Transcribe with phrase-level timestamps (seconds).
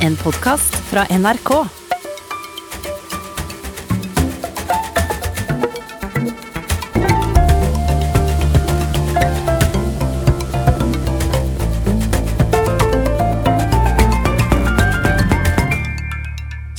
[0.00, 1.50] En podkast fra NRK.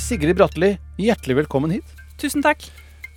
[0.02, 1.86] Sigrid Bratteli, hjertelig velkommen hit.
[2.18, 2.66] Tusen takk.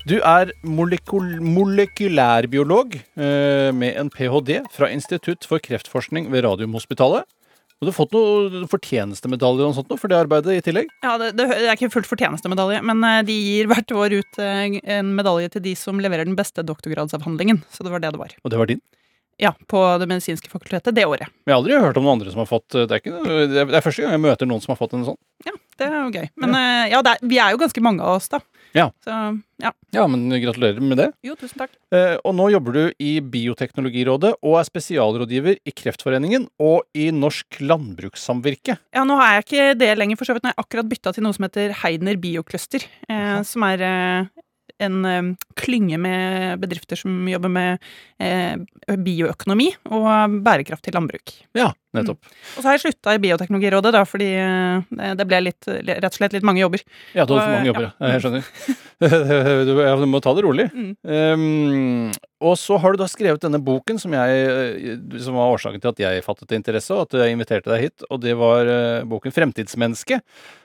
[0.05, 4.61] Du er molekul molekylærbiolog eh, med en ph.d.
[4.69, 7.25] fra Institutt for kreftforskning ved Radiumhospitalet.
[7.85, 10.89] Og du har fått noen fortjenestemedaljer og sånt for det arbeidet i tillegg.
[11.05, 14.79] Ja, det, det er ikke fullt fortjenestemedalje, men eh, de gir hvert år ut eh,
[14.97, 17.61] en medalje til de som leverer den beste doktorgradsavhandlingen.
[17.75, 18.33] Så det var det det var.
[18.43, 18.81] Og det var din.
[19.43, 21.27] Ja, på Det medisinske fakultetet det året.
[21.43, 23.65] Men jeg har aldri hørt om noen andre som har fått Det er, ikke, det
[23.67, 25.19] er- første gang jeg møter noen som har fått en sånn.
[25.45, 26.29] Ja, det er jo gøy.
[26.39, 28.39] Men eh, ja, er, vi er jo ganske mange av oss, da.
[28.75, 28.89] Ja.
[29.05, 29.17] Så
[29.63, 29.71] ja.
[29.95, 31.07] Ja, men gratulerer med det.
[31.25, 31.71] Jo, tusen takk.
[31.95, 37.61] Eh, og nå jobber du i Bioteknologirådet og er spesialrådgiver i Kreftforeningen og i Norsk
[37.63, 38.77] Landbrukssamvirke.
[38.97, 40.43] Ja, nå har jeg ikke det lenger, for så vidt.
[40.45, 42.87] Nå har jeg akkurat bytta til noe som heter Heidner Biocluster.
[43.07, 44.33] Eh, som er eh,
[44.83, 47.85] en klynge med bedrifter som jobber med
[48.19, 48.57] eh,
[48.99, 51.35] bioøkonomi og bærekraftig landbruk.
[51.57, 52.21] Ja, nettopp.
[52.57, 56.19] Og så har jeg slutta i Bioteknologirådet, da, fordi eh, det ble litt, rett og
[56.19, 56.83] slett litt mange jobber.
[57.15, 58.13] Ja, du hadde for mange jobber, ja.
[58.15, 59.99] Jeg skjønner.
[60.05, 60.69] du må ta det rolig.
[60.75, 60.93] Mm.
[61.05, 62.13] Um,
[62.43, 66.01] og så har du da skrevet denne boken som, jeg, som var årsaken til at
[66.03, 68.05] jeg fattet interesse, og at jeg inviterte deg hit.
[68.11, 70.19] Og det var eh, boken 'Fremtidsmenneske'.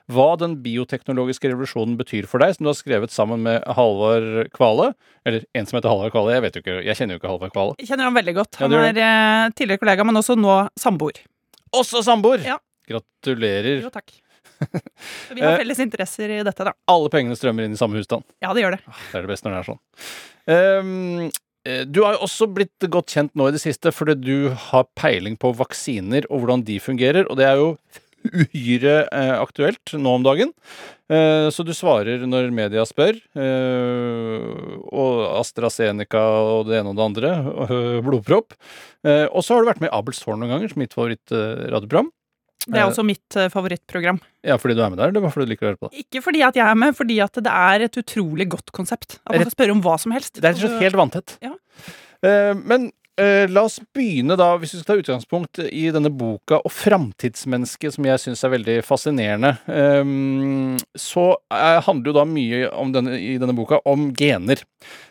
[0.10, 4.94] Hva den bioteknologiske revolusjonen betyr for deg, som du har skrevet sammen med Halvard Kvale.
[5.26, 6.34] Eller en som heter Halvard Kvale.
[6.34, 7.76] Jeg vet jo ikke, jeg kjenner jo ikke Halvard Kvale.
[7.80, 8.56] Jeg kjenner ham veldig godt.
[8.64, 11.22] Han er eh, tidligere kollega, men også nå samboer.
[11.78, 12.42] Også samboer!
[12.44, 12.58] Ja.
[12.90, 13.84] Gratulerer.
[13.86, 14.10] Jo, takk.
[15.36, 15.60] Vi har Eh.
[15.62, 16.74] felles interesser i dette, da.
[16.90, 18.26] Alle pengene strømmer inn i samme husstand.
[18.44, 18.82] Ja, det gjør det.
[18.90, 19.80] Det er det beste når det er sånn.
[20.50, 21.38] Ehm, eh,
[21.90, 25.36] du har jo også blitt godt kjent nå i det siste fordi du har peiling
[25.40, 27.74] på vaksiner og hvordan de fungerer, og det er jo
[28.28, 30.52] uhyre eh, aktuelt nå om dagen.
[31.10, 33.18] Eh, så du svarer når media spør.
[33.40, 34.48] eh,
[34.90, 37.34] og AstraZeneca og det ene og det andre.
[37.66, 38.56] eh, blodpropp.
[39.06, 42.12] Eh, og så har du vært med i Abels tårn noen ganger, som mitt favorittradioprogram.
[42.68, 42.90] Det er Eh.
[42.92, 44.20] også mitt eh, favorittprogram.
[44.44, 46.04] ja, fordi du er med der, eller fordi du liker å høre på det?
[46.06, 49.20] Ikke fordi at jeg er med, fordi at det er et utrolig godt konsept.
[49.26, 50.34] At man kan spørre om hva som helst.
[50.36, 51.38] Det er rett og slett helt vanntett.
[51.42, 51.54] Ja.
[52.22, 56.72] Eh, men la oss begynne, da, hvis vi skal ta utgangspunkt i denne boka og
[56.72, 59.58] framtidsmennesket, som jeg syns er veldig fascinerende.
[59.68, 61.26] Eh, så
[61.84, 64.64] handler jo da mye om denne, i denne boka om gener.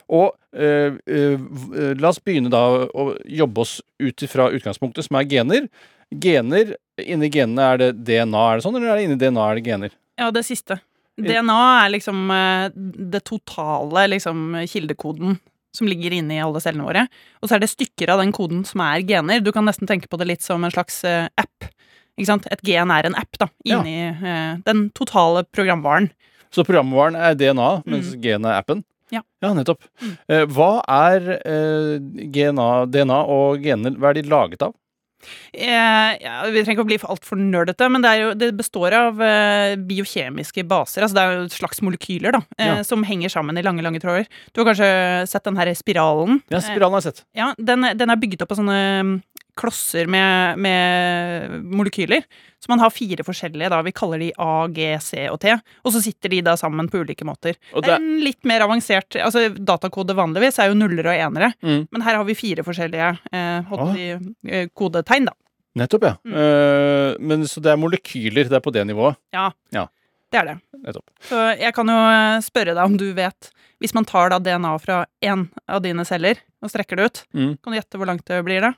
[0.08, 5.68] Og la oss begynne da å jobbe oss ut fra utgangspunktet, som er gener.
[6.08, 9.58] Gener, Inni genene er det DNA, er det sånn, eller er det inni DNA er
[9.58, 9.94] det gener?
[10.18, 10.80] Ja, det siste.
[11.18, 12.66] DNA er liksom eh,
[13.14, 15.38] det totale liksom, kildekoden
[15.74, 17.06] som ligger inne i alle cellene våre.
[17.42, 19.42] Og så er det stykker av den koden som er gener.
[19.44, 21.70] Du kan nesten tenke på det litt som en slags eh, app.
[22.18, 22.46] Ikke sant?
[22.50, 24.58] Et gen er en app, da, inni ja.
[24.66, 26.08] den totale programvaren.
[26.50, 28.82] Så programvaren er DNA, mens genet er appen?
[29.12, 29.22] Ja.
[29.42, 29.84] Ja, nettopp.
[30.02, 30.14] Mm.
[30.28, 34.74] Eh, hva er eh, DNA, DNA og gener, hva er de laget av?
[35.52, 39.22] Eh, ja, vi trenger ikke å bli altfor nerdete, men det, jo, det består av
[39.24, 41.02] eh, biokjemiske baser.
[41.04, 42.82] Altså det er jo et slags molekyler da, eh, Ja.
[42.86, 44.28] som henger sammen i lange lange tråder.
[44.54, 46.42] Du har kanskje sett den her spiralen?
[46.52, 47.24] Ja, spiralen har jeg sett.
[47.34, 48.78] Ja, den, den er bygget opp av sånne
[49.58, 52.22] klosser med, med molekyler.
[52.62, 53.80] Så man har fire forskjellige, da.
[53.86, 55.52] Vi kaller de A, G, C og T.
[55.84, 57.58] Og så sitter de da sammen på ulike måter.
[57.74, 61.84] Og Det en litt mer avansert Altså datakode vanligvis er jo nuller og enere, mm,
[61.94, 64.24] men her har vi fire forskjellige eh, holdt Ah.
[64.50, 65.36] eh, kodetegn, da.
[65.78, 66.14] nettopp, ja.
[66.26, 66.34] Mm.
[66.34, 69.16] Uh, men Så det er molekyler, det er på det nivået?
[69.32, 69.50] ja,
[70.30, 70.56] Det er det.
[70.84, 71.06] Nettopp.
[71.24, 74.72] Så jeg kan jo eh, spørre deg om du vet Hvis man tar da DNA
[74.82, 77.52] fra én av dine celler og strekker det ut, Mm.
[77.62, 78.72] kan du gjette hvor langt det blir da?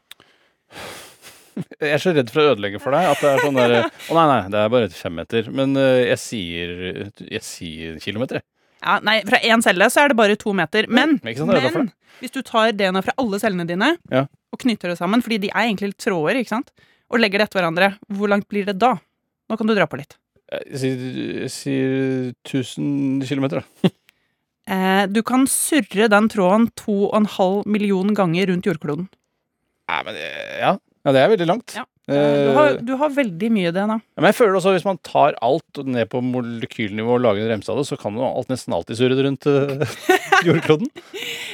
[1.80, 4.14] Jeg er så redd for å ødelegge for deg at det er sånn der Å
[4.16, 5.48] nei, nei, det er bare et femmeter.
[5.52, 6.70] Men eh, jeg sier
[7.26, 8.46] Jeg sier kilometer, jeg.
[8.80, 10.86] Ja, nei, fra én celle så er det bare to meter.
[10.88, 11.84] Men, Ikke sant, det er derfor.
[11.84, 14.22] men hvis du tar DNA fra alle cellene dine Ja.
[14.54, 16.72] og knytter det sammen, fordi de er egentlig litt tråder, ikke sant,
[17.10, 18.94] og legger det etter hverandre, hvor langt blir det da?
[19.50, 20.16] Nå kan du dra på litt.
[20.70, 21.04] Jeg sier,
[21.44, 21.92] jeg sier
[22.46, 23.90] 1000 kilometer, da.
[24.70, 29.08] Eh, du kan surre den tråden to og en halv million ganger rundt jordkloden.
[29.90, 30.74] Nei, men eh, ja.
[30.78, 31.14] ja.
[31.16, 31.74] Det er veldig langt.
[31.74, 31.86] Ja.
[32.10, 33.96] Eh, Du har, du har veldig mye DNA.
[34.00, 37.44] Ja, Men jeg føler også at hvis man tar alt ned på molekylnivå og lager
[37.44, 39.98] en remse av det, så kan jo alt nesten alltid surre det rundt eh,
[40.48, 40.90] jordkloden.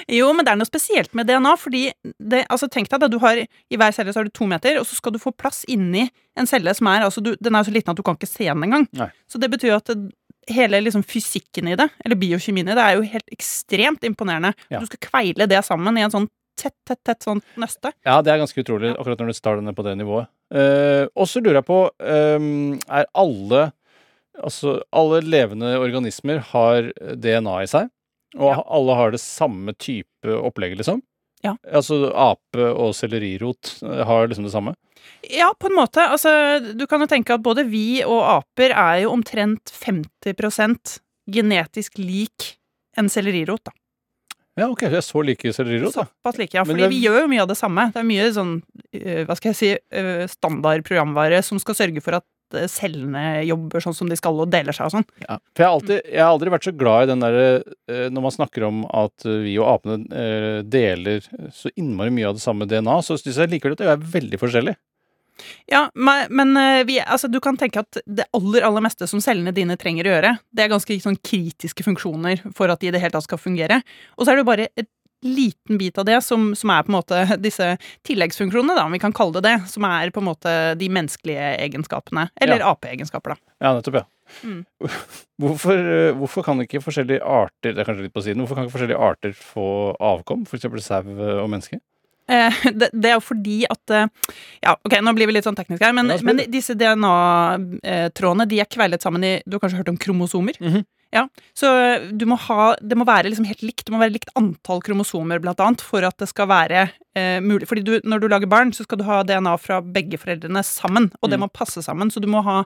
[0.06, 1.81] Jo, men det er noe spesielt med DNA, fordi
[2.23, 3.09] det, altså tenk deg det.
[3.11, 5.32] du har, i hver celle så har du to meter, og så skal du få
[5.35, 6.05] plass inni
[6.39, 8.47] en celle som er, altså du, den er så liten at du kan ikke se
[8.47, 8.87] den engang.
[8.94, 9.09] Nei.
[9.27, 10.12] Så det betyr at det,
[10.55, 14.53] hele liksom fysikken i det, eller biokjemien i det, er jo helt ekstremt imponerende.
[14.71, 14.79] Ja.
[14.79, 17.93] Du skal kveile det sammen i en sånn tett, tett, tett sånn nøste.
[18.06, 20.29] Ja, det er ganske utrolig, akkurat når du starter ned på det nivået.
[20.53, 23.73] Uh, og så lurer jeg på, um, er alle
[24.37, 27.87] Altså, alle levende organismer har DNA i seg,
[28.37, 28.62] og Ja.
[28.69, 31.00] alle har det samme type opplegg, liksom.
[31.43, 31.55] Ja.
[31.73, 34.75] Altså ape og sellerirot eh, har liksom det samme.
[35.31, 36.05] Ja, på en måte.
[36.05, 40.99] Altså, du kan jo tenke at både vi og aper er jo omtrent 50%
[41.32, 42.56] genetisk lik
[42.99, 43.73] en sellerirot, da.
[44.56, 46.06] Ja, ok, jeg så like sellerirot, da.
[46.06, 46.62] Såpass like, ja.
[46.64, 47.93] Men Fordi det- vi gjør jo mye av det samme.
[47.93, 48.55] Det er mye sånn,
[48.94, 52.25] øh, hva skal jeg si, øh, standard programvare som skal sørge for at
[52.55, 55.05] øh, cellene jobber sånn som de skal og deler seg og sånn.
[55.29, 55.37] Ja.
[55.55, 57.47] For jeg har, alltid, jeg har aldri vært så glad i den derre
[57.91, 61.20] eh, Når man snakker om at eh, vi og apene eh, deler
[61.53, 64.38] så innmari mye av det samme DNA, så syns jeg likevel at det er veldig
[64.41, 64.76] forskjellig.
[65.71, 69.55] Ja, men, øh, vi, altså, du kan tenke at det aller, aller meste som cellene
[69.56, 73.03] dine trenger å gjøre, det er ganske sånn kritiske funksjoner for at de i det
[73.03, 73.83] hele tatt skal fungere.
[74.17, 74.91] Og så er det bare et
[75.25, 77.73] liten bit av det som, som er på en måte disse
[78.06, 81.55] tilleggsfunksjonene, da, om vi kan kalle det det, som er på en måte de menneskelige
[81.67, 82.29] egenskapene.
[82.41, 83.55] Eller apeegenskaper, da.
[83.65, 84.06] Ja, nettopp, ja.
[84.43, 84.65] Mm.
[85.43, 88.67] Hvorfor, eh, hvorfor kan ikke forskjellige arter Det er kanskje litt på siden, hvorfor kan
[88.67, 89.67] ikke forskjellige arter få
[90.03, 90.43] avkom?
[90.49, 90.67] F.eks.
[90.82, 91.79] sau eh, og menneske?
[92.28, 94.08] Eh, det, det er jo fordi at eh,
[94.64, 98.70] Ja, ok, nå blir vi litt sånn tekniske her, men, men disse DNA-trådene de er
[98.70, 100.58] kveilet sammen i Du har kanskje hørt om kromosomer?
[100.61, 100.84] Mhm.
[101.17, 101.25] Ja,
[101.57, 103.87] Så eh, du må ha Det må være liksom helt likt.
[103.87, 106.83] Det må være likt antall kromosomer, blant annet, for at det skal være
[107.17, 107.65] eh, mulig.
[107.71, 111.09] Fordi du, når du lager barn, så skal du ha DNA fra begge foreldrene sammen,
[111.23, 111.47] og det Mm.
[111.47, 112.11] må passe sammen.
[112.13, 112.59] Så du må ha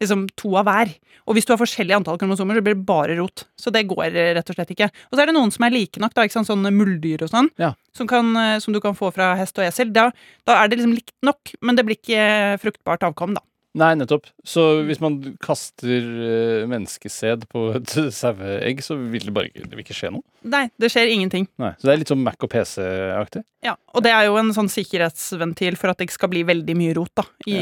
[0.00, 0.94] liksom to av hver.
[1.28, 3.44] Og hvis du har forskjellig antall kromosomer, så blir det bare rot.
[3.60, 4.88] Så det går eh, rett og slett ikke.
[5.10, 7.28] Og så er det noen som er like nok, da, ikke sant, sånn muldyr og
[7.34, 7.74] sånn, Ja.
[7.92, 9.92] som, kan, eh, som du kan få fra hest og esel.
[9.92, 10.10] Da,
[10.46, 13.42] da er det liksom likt nok, men det blir ikke fruktbart avkom, da.
[13.78, 14.26] Nei, nettopp.
[14.46, 19.78] Så hvis man kaster eh, menneskesæd på et saueegg, så vil det bare ikke, det
[19.78, 20.24] vil ikke skje noe?
[20.48, 21.46] Nei, det skjer ingenting.
[21.60, 21.72] Nei.
[21.78, 23.44] Så det er litt sånn Mac og PC-aktig?
[23.66, 26.76] Ja, Og det er jo en sånn sikkerhetsventil for at det ikke skal bli veldig
[26.78, 27.58] mye rot da, i,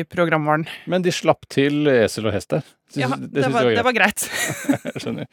[0.00, 0.64] i programvaren.
[0.90, 2.64] Men de slapp til esel og hest der.
[2.96, 4.26] Ja, det syns var, det var greit.
[5.02, 5.28] Skjønner.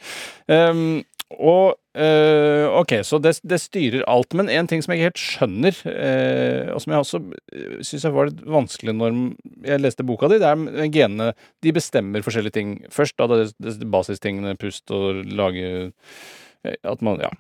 [0.50, 1.02] Um,
[1.40, 4.34] og eh, OK, så det, det styrer alt.
[4.38, 8.08] Men en ting som jeg ikke helt skjønner, uh, og som jeg også uh, syns
[8.16, 9.20] var litt vanskelig når
[9.68, 11.32] jeg leste boka di, det er genene
[11.64, 12.76] De bestemmer forskjellige ting.
[12.94, 15.70] Først da det, det basistingene, pust og lage
[16.66, 17.32] eh, At man ja,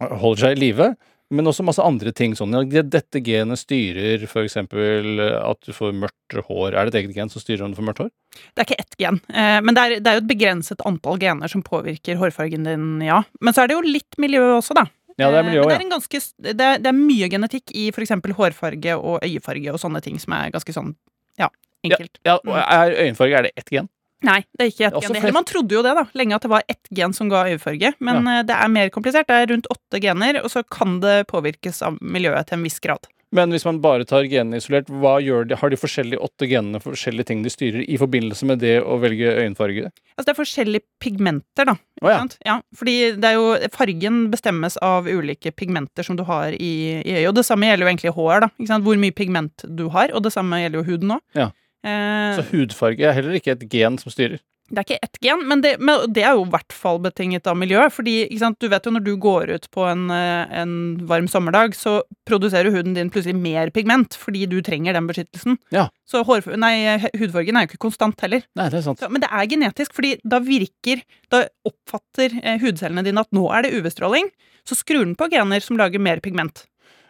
[0.00, 0.94] holder seg i live.
[1.34, 2.36] Men også masse andre ting.
[2.38, 4.56] sånn, Dette genet styrer f.eks.
[4.60, 6.74] at du får mørkt hår.
[6.74, 8.10] Er det et eget gen som styrer om du får mørkt hår?
[8.54, 11.20] Det er ikke ett gen, eh, men det er, det er jo et begrenset antall
[11.22, 13.20] gener som påvirker hårfargen din, ja.
[13.40, 14.88] Men så er det jo litt miljø også, da.
[15.14, 15.78] Ja, det er Eh, miljø det ja.
[15.78, 18.14] er, en ganske, det, er, det er mye genetikk i f.eks.
[18.34, 20.94] hårfarge og øyefarge og sånne ting som er ganske sånn,
[21.38, 21.50] ja,
[21.86, 22.18] enkelt.
[22.26, 23.90] ja og er øyenfarge er det ett gen?
[24.24, 25.18] Nei, det er ikke ett gen.
[25.20, 25.36] heller.
[25.36, 28.30] Man trodde jo det da, lenge at det var ett gen som ga øyefarge, men
[28.30, 28.42] ja.
[28.46, 29.28] det er mer komplisert.
[29.30, 32.80] Det er rundt åtte gener, og så kan det påvirkes av miljøet til en viss
[32.84, 33.10] grad.
[33.34, 35.56] Men hvis man bare tar genene isolert, hva gjør de?
[35.58, 39.32] har de forskjellige åtte genene forskjellige ting de styrer i forbindelse med det å velge
[39.40, 39.90] øyenfarge?
[40.14, 41.74] Altså det er forskjellige pigmenter, da.
[42.02, 42.20] Oh, ja.
[42.22, 42.36] Sant?
[42.46, 47.16] Ja, fordi det er jo, fargen bestemmes av ulike pigmenter som du har i, i
[47.16, 47.32] øyet.
[47.32, 48.50] Og det samme gjelder jo egentlig hår, da.
[48.54, 48.86] Ikke sant?
[48.86, 50.14] Hvor mye pigment du har.
[50.14, 51.24] Og det samme gjelder jo huden òg.
[51.34, 51.50] Ja.
[51.84, 54.40] Eh, Så hudfarge er heller ikke et gen som styrer.
[54.72, 57.46] det er ikke ett gen, men det, men det er jo i hvert fall betinget
[57.46, 57.92] av miljøet.
[57.92, 58.56] Fordi sant?
[58.58, 60.72] du vet jo når du går ut på en, eh, en
[61.06, 65.58] varm sommerdag, så produserer huden din plutselig mer pigment fordi du trenger den beskyttelsen.
[65.70, 65.90] Ja.
[66.08, 68.40] Så hår, nei, hudfargen er jo ikke konstant heller.
[68.56, 69.04] Nei, det er sant.
[69.04, 73.44] Så, men det er genetisk, fordi da virker Da oppfatter eh, hudcellene dine at nå
[73.52, 74.32] er det UV-stråling,
[74.64, 76.64] så skrur den på gener som lager mer pigment.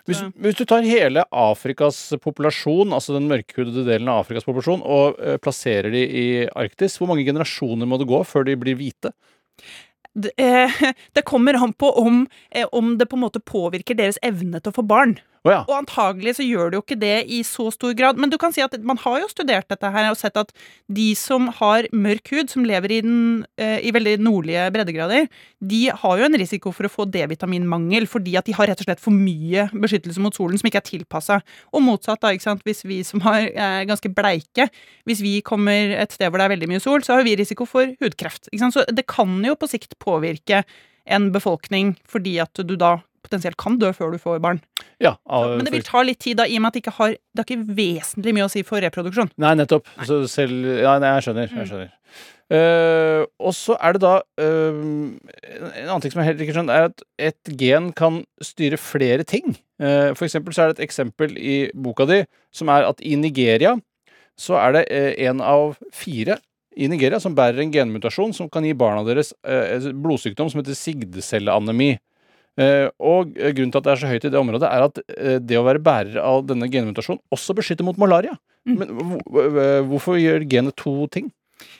[0.04, 5.16] Hvis, hvis du tar hele Afrikas populasjon, altså den mørkhudede delen av Afrikas populasjon, og
[5.16, 9.14] uh, plasserer de i Arktis, hvor mange generasjoner må det gå før de blir hvite?
[10.14, 10.82] Det, eh,
[11.16, 14.74] det kommer an på om, eh, om det på en måte påvirker deres evne til
[14.74, 15.16] å få barn.
[15.44, 15.60] Å ja.
[15.68, 18.16] Og antagelig så gjør det jo ikke det i så stor grad.
[18.20, 20.54] Men du kan si at man har jo studert dette her og sett at
[20.88, 23.18] de som har mørk hud, som lever i, den,
[23.60, 25.28] eh, i veldig nordlige breddegrader,
[25.60, 28.88] de har jo en risiko for å få D-vitaminmangel fordi at de har rett og
[28.88, 31.40] slett for mye beskyttelse mot solen som ikke er tilpassa.
[31.76, 32.64] Og motsatt, da, ikke sant.
[32.64, 34.70] Hvis vi som har, er ganske bleike,
[35.04, 37.68] hvis vi kommer et sted hvor det er veldig mye sol, så har vi risiko
[37.68, 38.48] for hudkreft.
[38.48, 38.78] Ikke sant?
[38.80, 40.64] Så det kan jo på sikt påvirke
[41.04, 42.96] en befolkning fordi at du da
[43.34, 44.60] potensielt kan dø før du får barn.
[45.02, 46.98] ja av, Men det vil ta litt tid, da, i og med at det ikke
[46.98, 49.32] har Det har ikke vesentlig mye å si for reproduksjon.
[49.42, 49.88] Nei, nettopp.
[50.06, 51.50] Så selv Ja, nei, jeg skjønner.
[51.50, 51.92] Jeg skjønner.
[52.52, 56.76] Uh, og så er det da uh, En annen ting som jeg heller ikke skjønner,
[56.76, 59.56] er at et gen kan styre flere ting.
[59.80, 62.20] Uh, for eksempel så er det et eksempel i boka di
[62.54, 63.78] som er at i Nigeria
[64.36, 66.36] så er det én en av fire
[66.74, 71.92] i Nigeria som bærer en genmutasjon som kan gi barna deres blodsykdom som heter sigdecelleanemi.
[72.56, 74.98] Eh, og eh, grunnen til at det er så høyt i det området, er at
[75.18, 78.36] eh, det å være bærer av denne genmutasjonen også beskytter mot malaria.
[78.68, 78.76] Mm.
[78.78, 81.32] Men hvor- hvorfor gjør genet to ting?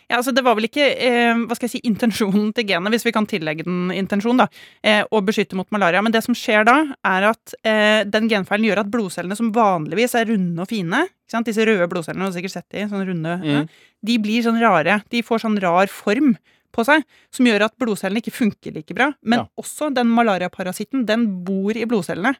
[0.08, 3.04] Ja, altså Det var vel ikke eh, hva skal jeg si, intensjonen til genet, hvis
[3.06, 4.46] vi kan tillegge den intensjon, da,
[4.82, 6.02] eh, å beskytte mot malaria.
[6.02, 10.14] Men det som skjer da, er at eh, den genfeilen gjør at blodcellene som vanligvis
[10.18, 11.46] er runde og fine, ikke sant?
[11.50, 13.68] disse røde blodcellene, du har sikkert sett de, sånne runde, Mm.
[14.04, 14.98] de blir sånn rare.
[15.10, 16.34] De får sånn rar form
[16.74, 17.04] på seg,
[17.34, 19.12] som gjør at blodcellene ikke funker like bra.
[19.22, 19.46] Men Ja.
[19.62, 22.34] også den malariaparasitten, den bor i blodcellene.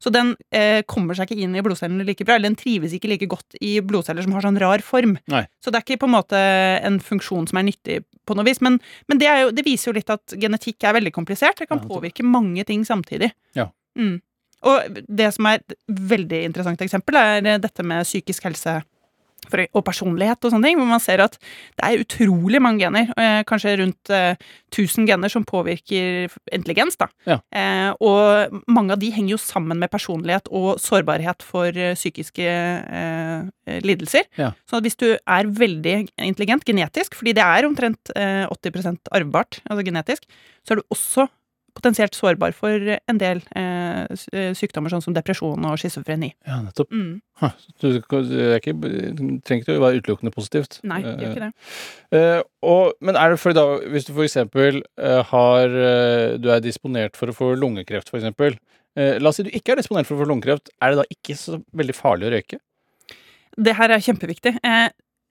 [0.00, 3.10] Så den eh, kommer seg ikke inn i blodcellene like bra, eller den trives ikke
[3.10, 5.18] like godt i blodceller som har sånn rar form.
[5.28, 5.42] Nei.
[5.60, 6.40] Så det er ikke på en måte
[6.88, 8.62] en funksjon som er nyttig på noe vis.
[8.64, 8.78] Men,
[9.12, 11.60] men det, jo, det viser jo litt at genetikk er veldig komplisert.
[11.60, 13.28] Det kan påvirke mange ting samtidig.
[13.58, 13.68] Ja.
[13.98, 14.22] Mm.
[14.62, 18.78] Og det som er et veldig interessant eksempel, er dette med psykisk helse
[19.50, 23.10] for, og personlighet og sånne ting, hvor man ser at det er utrolig mange gener,
[23.16, 24.34] eh, kanskje rundt eh,
[24.70, 27.08] 1000 gener som påvirker intelligens, da.
[27.28, 27.40] Ja.
[27.54, 32.46] Eh, og mange av de henger jo sammen med personlighet og sårbarhet for eh, psykiske
[32.46, 34.28] eh, eh, lidelser.
[34.40, 34.52] Ja.
[34.70, 39.86] Så hvis du er veldig intelligent genetisk, fordi det er omtrent eh, 80% arvbart, altså
[39.86, 40.26] genetisk,
[40.66, 41.26] så er du også
[41.76, 46.32] potensielt sårbar for en del eh, eh, sykdommer sånn som depresjon og schizofreni.
[46.48, 46.90] Ja, nettopp.
[46.92, 47.20] Mm.
[47.40, 50.80] Ha, Du, er ikke, trenger ikke å være utelukkende positivt.
[50.86, 51.52] Nei, det gjør ikke det.
[52.18, 56.50] Eh, og, men er det fordi da, hvis du for eksempel eh, har eh, Du
[56.52, 58.58] er disponert for å få lungekreft, for eksempel.
[58.98, 60.72] Eh, la oss si du ikke er disponert for å få lungekreft.
[60.82, 62.60] Er det da ikke så veldig farlig å røyke?
[63.60, 64.56] Det her er kjempeviktig.
[64.66, 64.88] Eh,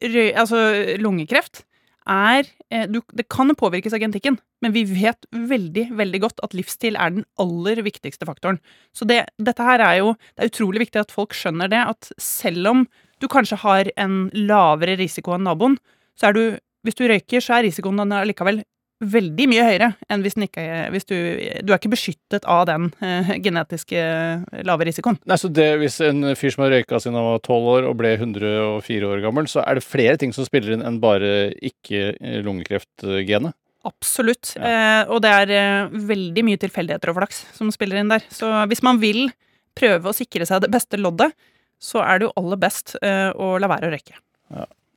[0.10, 0.62] røy, altså,
[1.01, 1.65] lungekreft
[2.10, 6.56] er eh, du, Det kan påvirkes av genetikken, men vi vet veldig veldig godt at
[6.58, 8.60] livsstil er den aller viktigste faktoren.
[8.94, 12.12] Så det, dette her er jo Det er utrolig viktig at folk skjønner det, at
[12.22, 12.88] selv om
[13.20, 15.78] du kanskje har en lavere risiko enn naboen,
[16.20, 16.44] så er du
[16.88, 18.63] Hvis du røyker, så er risikoen allikevel
[19.00, 20.63] veldig mye høyere enn hvis ikke
[20.94, 21.15] hvis du,
[21.63, 25.20] du er ikke beskyttet av den eh, genetiske eh, lave risikoen.
[25.29, 27.98] Nei, så det, Hvis en fyr som har røyka siden han var 12 år og
[28.01, 33.56] ble 104 år gammel, så er det flere ting som spiller inn enn bare ikke-lungekreftgenet?
[33.88, 34.53] Absolutt.
[34.60, 38.25] Eh, og det er eh, veldig mye tilfeldigheter og flaks som spiller inn der.
[38.34, 39.29] Så hvis man vil
[39.77, 41.32] prøve å sikre seg det beste loddet,
[41.79, 44.20] så er det jo aller best eh, å la være å røyke.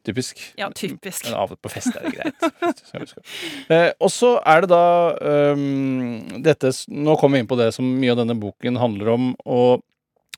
[0.07, 0.41] Typisk.
[0.59, 1.29] Ja, typisk.
[1.29, 3.15] Men av og på fest er det greit.
[3.73, 7.87] Eh, og så er det da um, dette Nå kommer vi inn på det som
[7.87, 9.33] mye av denne boken handler om.
[9.47, 9.83] og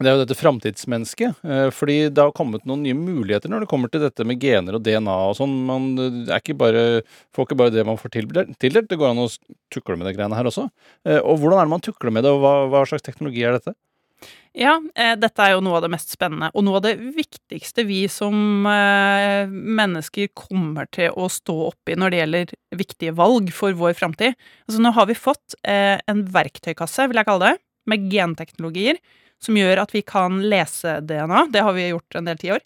[0.02, 1.36] det er jo dette framtidsmennesket.
[1.46, 4.74] Eh, fordi det har kommet noen nye muligheter når det kommer til dette med gener
[4.74, 5.54] og DNA og sånn.
[5.68, 6.82] Man er ikke bare,
[7.34, 9.28] får ikke bare det man får tildelt, Det går an å
[9.70, 10.66] tukle med de greiene her også.
[11.06, 13.54] Eh, og hvordan er det man tukler med det, og hva, hva slags teknologi er
[13.54, 13.76] dette?
[14.54, 17.82] Ja, eh, dette er jo noe av det mest spennende, og noe av det viktigste
[17.88, 23.74] vi som eh, mennesker kommer til å stå oppi når det gjelder viktige valg for
[23.74, 24.38] vår framtid.
[24.68, 29.02] Altså, nå har vi fått eh, en verktøykasse, vil jeg kalle det, med genteknologier
[29.42, 31.48] som gjør at vi kan lese DNA.
[31.52, 32.62] Det har vi gjort en del tiår.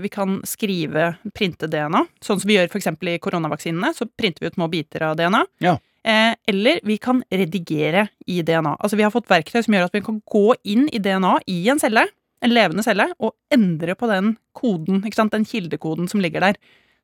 [0.00, 2.86] Vi kan skrive, printe DNA, sånn som vi gjør f.eks.
[3.10, 3.90] i koronavaksinene.
[3.92, 5.42] Så printer vi ut små biter av DNA.
[5.66, 5.74] Ja.
[6.06, 8.76] Eh, eller vi kan redigere i DNA.
[8.78, 11.56] Altså Vi har fått verktøy som gjør at vi kan gå inn i DNA i
[11.72, 12.06] en celle,
[12.44, 15.32] en levende celle, og endre på den koden, ikke sant?
[15.34, 16.60] den kildekoden som ligger der,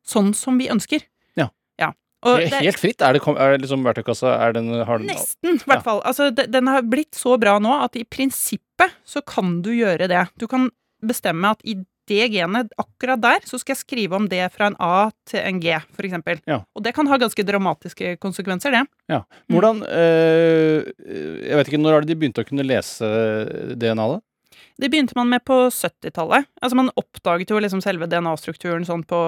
[0.07, 1.03] sånn som vi ønsker.
[1.35, 1.49] Ja.
[1.81, 1.91] ja.
[2.23, 3.01] Det- Helt fritt?
[3.01, 5.99] Er det, er det liksom verktøykassa er den, har den, Nesten, i hvert fall.
[6.07, 10.27] Altså, den har blitt så bra nå at i prinsippet så kan du gjøre det.
[10.39, 10.69] Du kan
[11.03, 11.75] bestemme at i
[12.09, 15.61] det genet, akkurat der, så skal jeg skrive om det fra en A til en
[15.63, 16.41] G, eksempel.
[16.49, 16.61] Ja.
[16.75, 18.83] Og det kan ha ganske dramatiske konsekvenser, det.
[19.51, 20.83] Hvordan øh,
[21.43, 23.07] Jeg vet ikke, når har de begynt å kunne lese
[23.79, 24.21] DNA, da?
[24.81, 26.47] Det begynte man med på 70-tallet.
[26.61, 29.19] Altså Man oppdaget jo liksom selve DNA-strukturen sånn på,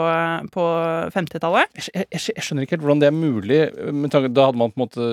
[0.53, 0.65] på
[1.13, 1.69] 50-tallet.
[1.77, 3.59] Jeg, jeg, jeg jeg skjønner ikke helt hvordan det er mulig.
[3.93, 5.09] Men da hadde man på en måte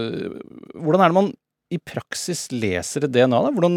[0.73, 1.33] Hvordan er det man
[1.73, 3.41] i praksis leser et DNA?
[3.47, 3.53] da?
[3.55, 3.77] Hvordan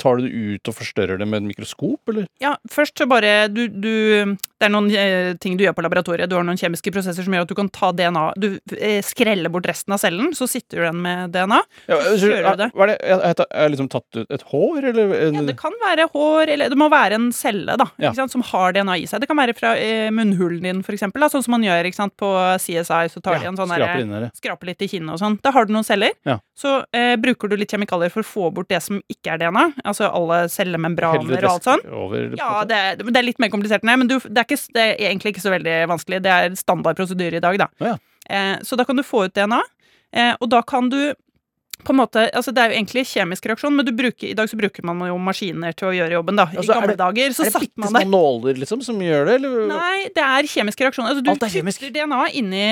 [0.00, 2.28] tar du det ut og forstørrer det med et mikroskop, eller?
[2.42, 6.30] Ja, først så bare du, du Det er noen eh, ting du gjør på laboratoriet.
[6.30, 8.46] Du har noen kjemiske prosesser som gjør at du kan ta DNA Du
[8.78, 11.58] eh, skreller bort resten av cellen, så sitter du igjen med DNA.
[11.90, 12.68] Ja, Så unnskyld, kjører du det.
[12.72, 12.96] Hva er det?
[13.04, 15.12] Jeg, jeg, jeg liksom tatt ut et hår, eller?
[15.36, 18.14] Ja, det kan være hår, eller det må være en celle da, Ja.
[18.16, 19.20] sant, som har DNA i seg.
[19.20, 22.16] Det kan være fra eh, munnhulen din, for eksempel, da, sånn som man gjør sant,
[22.16, 23.02] på CSI.
[23.12, 24.30] Så tar de en sånn skraper der.
[24.40, 25.36] skraper litt i kinnet og sånn.
[25.44, 26.16] Da har du noen celler.
[26.56, 29.66] Så eh, bruker du litt kjemikalier for å få bort det som ikke er DNA.
[29.84, 31.84] Altså alle cellemembraner og alt sånn.
[31.92, 34.45] Over, Ja, det, er- det er litt mer komplisert enn det, men du, det, er
[34.46, 36.22] ikke, det er egentlig ikke så veldig vanskelig.
[36.24, 37.68] Det er standard prosedyre i dag, da.
[37.82, 37.96] Ja.
[38.28, 39.60] Eh, så da kan du få ut DNA,
[40.16, 41.00] eh, og da kan du
[41.84, 44.48] på en måte, altså Det er jo egentlig kjemisk reaksjon, men du bruker, i dag
[44.48, 46.36] så bruker man jo maskiner til å gjøre jobben.
[46.36, 46.46] da.
[46.50, 48.82] I Altså, er gamle det- dager så er det satt bitte man små nåler liksom
[48.82, 49.66] som gjør det, eller?
[49.68, 51.06] Nei, det er kjemisk reaksjon.
[51.06, 51.78] Altså, du Alt er kjemisk.
[51.80, 52.64] putter DNA inni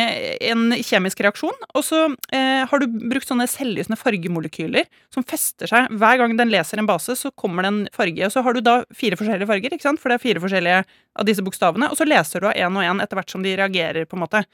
[0.50, 5.88] en kjemisk reaksjon, og så eh, har du brukt sånne selvlysende fargemolekyler som fester seg.
[5.90, 8.24] Hver gang den leser en base, så kommer det en farge.
[8.24, 10.00] Og så har du da fire forskjellige farger, ikke sant?
[10.00, 10.84] for det er fire forskjellige
[11.16, 13.54] av disse bokstavene, og så leser du av én og én etter hvert som de
[13.56, 14.44] reagerer, på en måte.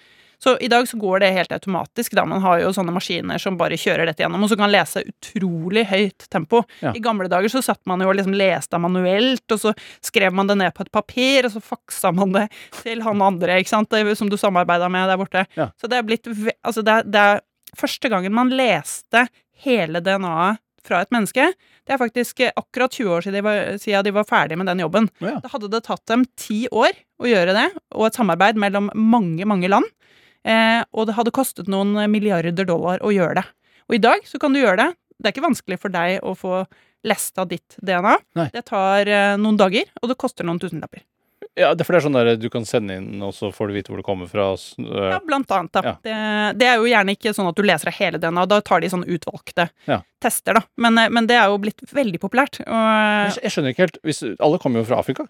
[0.42, 2.14] Så i dag så går det helt automatisk.
[2.16, 5.02] da Man har jo sånne maskiner som bare kjører dette gjennom, og som kan lese
[5.04, 6.62] utrolig høyt tempo.
[6.80, 6.94] Ja.
[6.96, 10.48] I gamle dager så satt man jo og liksom leste manuelt, og så skrev man
[10.48, 12.46] det ned på et papir, og så faksa man det
[12.80, 15.44] til han andre, ikke sant, det, som du samarbeida med der borte.
[15.60, 15.68] Ja.
[15.76, 17.44] Så det er blitt Altså, det er, det er
[17.76, 19.26] første gangen man leste
[19.64, 21.50] hele DNA-et fra et menneske.
[21.84, 24.70] Det er faktisk eh, akkurat 20 år siden de var, siden de var ferdig med
[24.70, 25.08] den jobben.
[25.20, 25.36] Ja.
[25.42, 29.44] Da hadde det tatt dem ti år å gjøre det, og et samarbeid mellom mange,
[29.48, 29.88] mange land.
[30.44, 33.46] Eh, og det hadde kostet noen milliarder dollar å gjøre det.
[33.90, 34.88] Og i dag så kan du gjøre det.
[35.20, 36.62] Det er ikke vanskelig for deg å få
[37.04, 38.16] lesta ditt DNA.
[38.38, 38.48] Nei.
[38.54, 41.02] Det tar eh, noen dager, og det koster noen tusenlapper.
[41.58, 43.68] Ja, det er for det er sånn der du kan sende inn, og så får
[43.68, 44.50] du vite hvor det kommer fra.
[44.54, 45.80] øh, Ja, blant annet, da.
[45.84, 45.94] Ja.
[46.04, 46.14] Det,
[46.60, 48.90] det er jo gjerne ikke sånn at du leser av hele DNA, da tar de
[48.92, 49.98] sånn utvalgte Ja.
[50.22, 50.62] tester, da.
[50.80, 52.60] Men, eh, men det er jo blitt veldig populært.
[52.62, 52.76] Og,
[53.34, 55.26] Jeg, jeg skjønner ikke helt hvis, Alle kommer jo fra Afrika.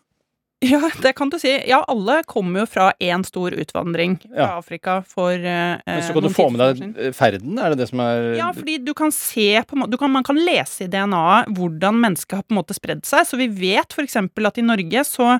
[0.60, 1.48] Ja, det kan du si.
[1.70, 4.48] Ja, alle kommer jo fra én stor utvandring fra Ja.
[4.58, 7.86] Afrika for eh, Men så kan du få med deg eh, ferden, er det det
[7.88, 11.48] som er Ja, fordi du kan se på du kan, Man kan lese i DNA-et
[11.56, 13.24] hvordan mennesket har på en måte spredd seg.
[13.24, 14.16] Så vi vet f.eks.
[14.20, 15.30] at i Norge så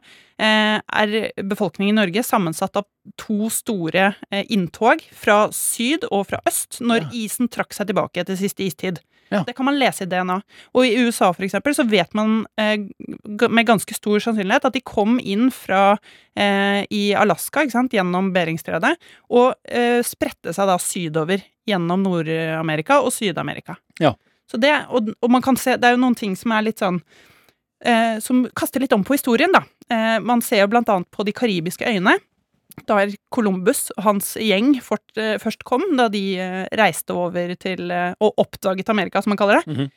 [0.40, 2.88] eh, er befolkningen i Norge sammensatt av
[3.20, 7.10] to store eh, inntog fra syd og fra øst, når Ja.
[7.26, 9.00] isen trakk seg tilbake etter siste istid.
[9.30, 9.44] Ja.
[9.46, 10.40] Det kan man lese i DNA.
[10.74, 12.82] Og i USA for eksempel, så vet man eh,
[13.46, 15.94] med ganske stor sannsynlighet at de kom inn fra
[16.34, 18.96] eh, i Alaska, ikke sant, gjennom Beringstredet,
[19.30, 23.78] og eh, spredte seg da sydover gjennom Nord-Amerika og Syd-Amerika.
[24.02, 24.16] Ja.
[24.50, 26.82] Så det, og, og man kan se, det er jo noen ting som er litt
[26.82, 26.98] sånn
[27.86, 29.62] eh, Som kaster litt om på historien, da.
[29.90, 32.16] Eh, man ser jo blant annet på de karibiske øyene.
[32.88, 37.90] Der Columbus og hans gjeng fort, eh, først kom, da de eh, reiste over til
[37.90, 39.66] eh, Og oppdaget Amerika, som man kaller det.
[39.74, 39.90] Mhm.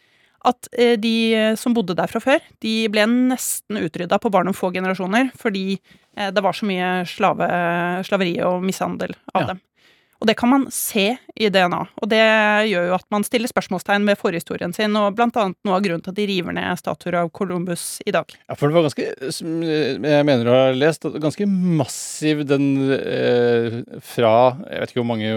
[0.45, 4.57] At eh, de som bodde der fra før, de ble nesten utrydda på bare noen
[4.57, 5.79] få generasjoner fordi
[6.13, 7.47] det var så mye slave,
[8.05, 9.47] slaveri og mishandel av Ja.
[9.53, 9.61] dem.
[10.23, 12.21] Og det kan man se i DNA, og det
[12.69, 15.99] gjør jo at man stiller spørsmålstegn ved forhistorien sin, og blant annet noe av grunnen
[16.05, 18.31] til at de river ned statuer av Columbus i dag.
[18.47, 23.81] Ja, for det var ganske som Jeg mener du har lest ganske massiv den eh,
[24.13, 24.33] fra
[24.63, 25.33] Jeg vet ikke hvor mange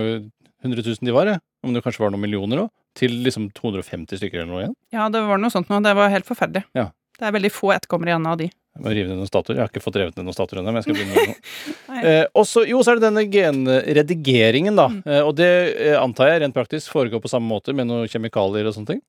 [0.63, 1.43] hundre tusen de var, jeg.
[1.67, 2.71] Om det kanskje var noen millioner òg?
[2.97, 4.77] Til liksom 250 stykker eller noe igjen?
[4.95, 5.83] Ja, det var noe sånt nå.
[5.83, 6.63] Det var helt forferdelig.
[6.79, 6.93] Ja.
[7.19, 8.53] Det er veldig få etterkommere igjen av de.
[8.77, 9.57] Jeg må rive ned noen statuer.
[9.57, 11.75] Jeg har ikke fått revet ned noen statuer ennå, men jeg skal begynne med det
[11.97, 14.91] Eh, også, jo, så er det denne genredigeringen, da.
[14.93, 14.99] Mm.
[15.09, 18.69] Eh, og det eh, antar jeg rent praktisk foregår på samme måte med noen kjemikalier
[18.69, 19.01] og sånne ting?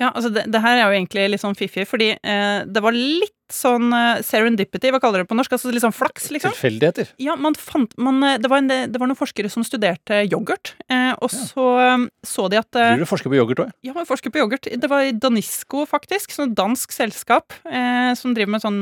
[0.00, 2.96] Ja, altså det, det her er jo egentlig litt sånn fiffig, fordi eh, det var
[2.96, 5.52] litt sånn eh, serendipity, hva kaller det på norsk?
[5.56, 6.52] Altså litt sånn flaks, liksom.
[6.54, 7.10] Tilfeldigheter.
[7.22, 10.74] Ja, man fant man, eh, det, var en, det var noen forskere som studerte yoghurt,
[10.88, 11.44] eh, og Ja.
[11.50, 13.70] så eh, så de at du forsker på yoghurt òg?
[13.86, 14.68] Ja, man forsker på yoghurt.
[14.70, 16.30] Det var Danisco, faktisk.
[16.34, 18.80] Sånn dansk selskap eh, som driver med sånn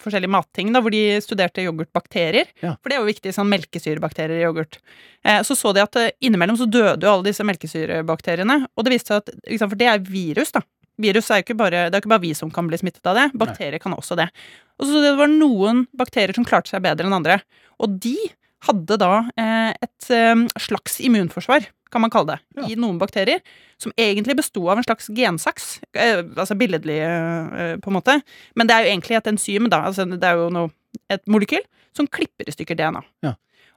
[0.00, 2.48] forskjellige matting, da, hvor de studerte yoghurtbakterier.
[2.64, 2.74] Ja.
[2.80, 4.78] For det er jo viktig, sånn melkesyrebakterier i yoghurt.
[5.24, 8.66] Eh, så så de at innimellom så døde jo alle disse melkesyrebakteriene.
[8.76, 10.60] Og det viste seg at For det er virus, da.
[11.00, 13.16] Virus er jo ikke bare, Det er ikke bare vi som kan bli smittet av
[13.18, 13.26] det.
[13.38, 14.28] Bakterier kan også det.
[14.78, 17.40] Og så det var noen bakterier som klarte seg bedre enn andre.
[17.82, 18.16] Og de
[18.64, 22.68] hadde da eh, et eh, slags immunforsvar, kan man kalle det, Ja.
[22.72, 23.42] i noen bakterier.
[23.78, 25.80] Som egentlig besto av en slags gensaks.
[25.92, 28.20] Eh, altså billedlig, eh, på en måte.
[28.56, 29.82] Men det er jo egentlig et enzym, da.
[29.90, 30.70] Altså, det er jo noe,
[31.10, 31.62] et molekyl
[31.94, 33.02] som klipper i stykker DNA.
[33.26, 33.34] Ja.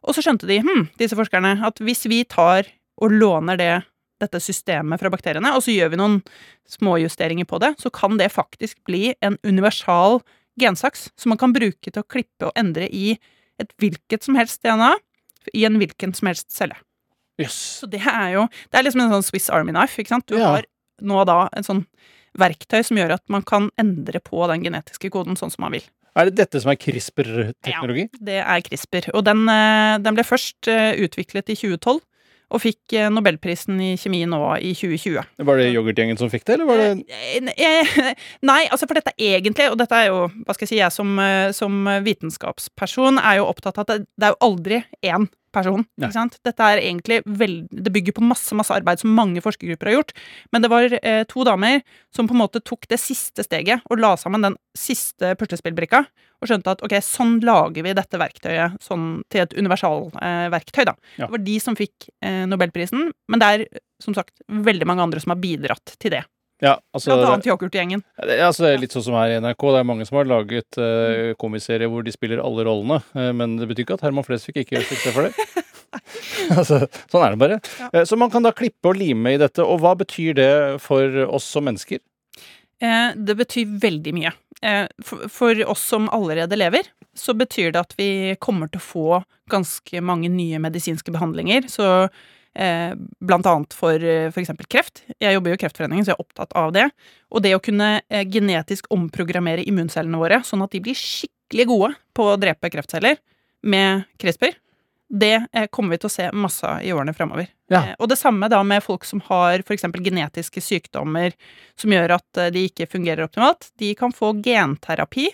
[0.07, 2.69] Og så skjønte de, hm, disse forskerne, at hvis vi tar
[3.01, 3.83] og låner det,
[4.19, 6.19] dette systemet fra bakteriene, og så gjør vi noen
[6.69, 10.21] småjusteringer på det, så kan det faktisk bli en universal
[10.59, 13.17] gensaks som man kan bruke til å klippe og endre i
[13.61, 14.95] et hvilket som helst DNA
[15.53, 16.75] i en hvilken som helst celle.
[17.37, 17.53] Yes.
[17.83, 20.25] Så det er jo Det er liksom en sånn Swiss Army knife, ikke sant?
[20.25, 20.55] Du Ja.
[20.55, 20.65] har
[21.01, 21.85] nå da en sånn
[22.37, 25.83] verktøy som gjør at man kan endre på den genetiske koden sånn som man vil.
[26.15, 28.09] Er det dette som er CRISPR-teknologi?
[28.09, 29.11] Ja, Det er CRISPR.
[29.13, 32.01] Og den, eh, den ble først eh, utviklet i 2012,
[32.47, 35.25] og fikk eh, nobelprisen i kjemi nå i 2020.
[35.49, 38.13] Var det yoghurtgjengen som fikk det, eller var det Eh, eh,
[38.49, 41.19] Nei, altså for dette egentlig, og dette er jo, hva skal jeg si, jeg som,
[41.55, 45.85] som vitenskapsperson er jo opptatt av at det, det er jo aldri én person.
[45.99, 46.37] Ikke sant?
[46.45, 50.13] Dette er egentlig veld, Det bygger på masse masse arbeid som mange forskergrupper har gjort.
[50.53, 51.81] Men det var eh, to damer
[52.13, 56.05] som på en måte tok det siste steget og la sammen den siste puslespillbrikka.
[56.37, 60.83] Og skjønte at ok, sånn lager vi dette verktøyet sånn til et universalverktøy.
[60.83, 60.95] Eh, da.
[61.17, 61.25] Ja.
[61.25, 63.09] Det var de som fikk eh, nobelprisen.
[63.27, 63.67] Men det er
[64.03, 66.23] som sagt veldig mange andre som har bidratt til det.
[66.63, 68.01] Ja, altså Blant annet yoghurtgjengen.
[68.17, 69.63] altså, det er litt sånn som her i NRK.
[69.75, 72.97] Det er mange som har laget uh, komiserier hvor de spiller alle rollene.
[73.13, 75.65] uh, men det betyr ikke at Herman Flesvig ikke fikk se for det.
[76.57, 77.59] altså, sånn er det bare.
[77.77, 77.91] Ja.
[77.93, 79.61] Uh, så man kan da klippe og lime i dette.
[79.61, 82.01] Og hva betyr det for oss som mennesker?
[82.81, 84.33] Uh, det betyr veldig mye.
[85.05, 89.19] For, for oss som allerede lever, så betyr det at vi kommer til å få
[89.53, 91.69] ganske mange nye medisinske behandlinger.
[91.69, 92.09] Så
[92.57, 94.51] eh, blant annet for eh, f.eks.
[94.69, 95.03] kreft.
[95.21, 96.87] Jeg jobber jo i Kreftforeningen, så jeg er opptatt av det.
[97.31, 101.91] Og det å kunne eh, genetisk omprogrammere immuncellene våre, sånn at de blir skikkelig gode
[102.17, 103.19] på å drepe kreftceller
[103.67, 104.57] med CRISPR,
[105.07, 107.47] det eh, kommer vi til å se masse av i årene fremover.
[107.71, 107.83] Ja.
[108.01, 109.87] Og det samme da med folk som har f.eks.
[109.95, 111.35] genetiske sykdommer
[111.79, 113.69] som gjør at de ikke fungerer optimalt.
[113.79, 115.29] De kan få genterapi.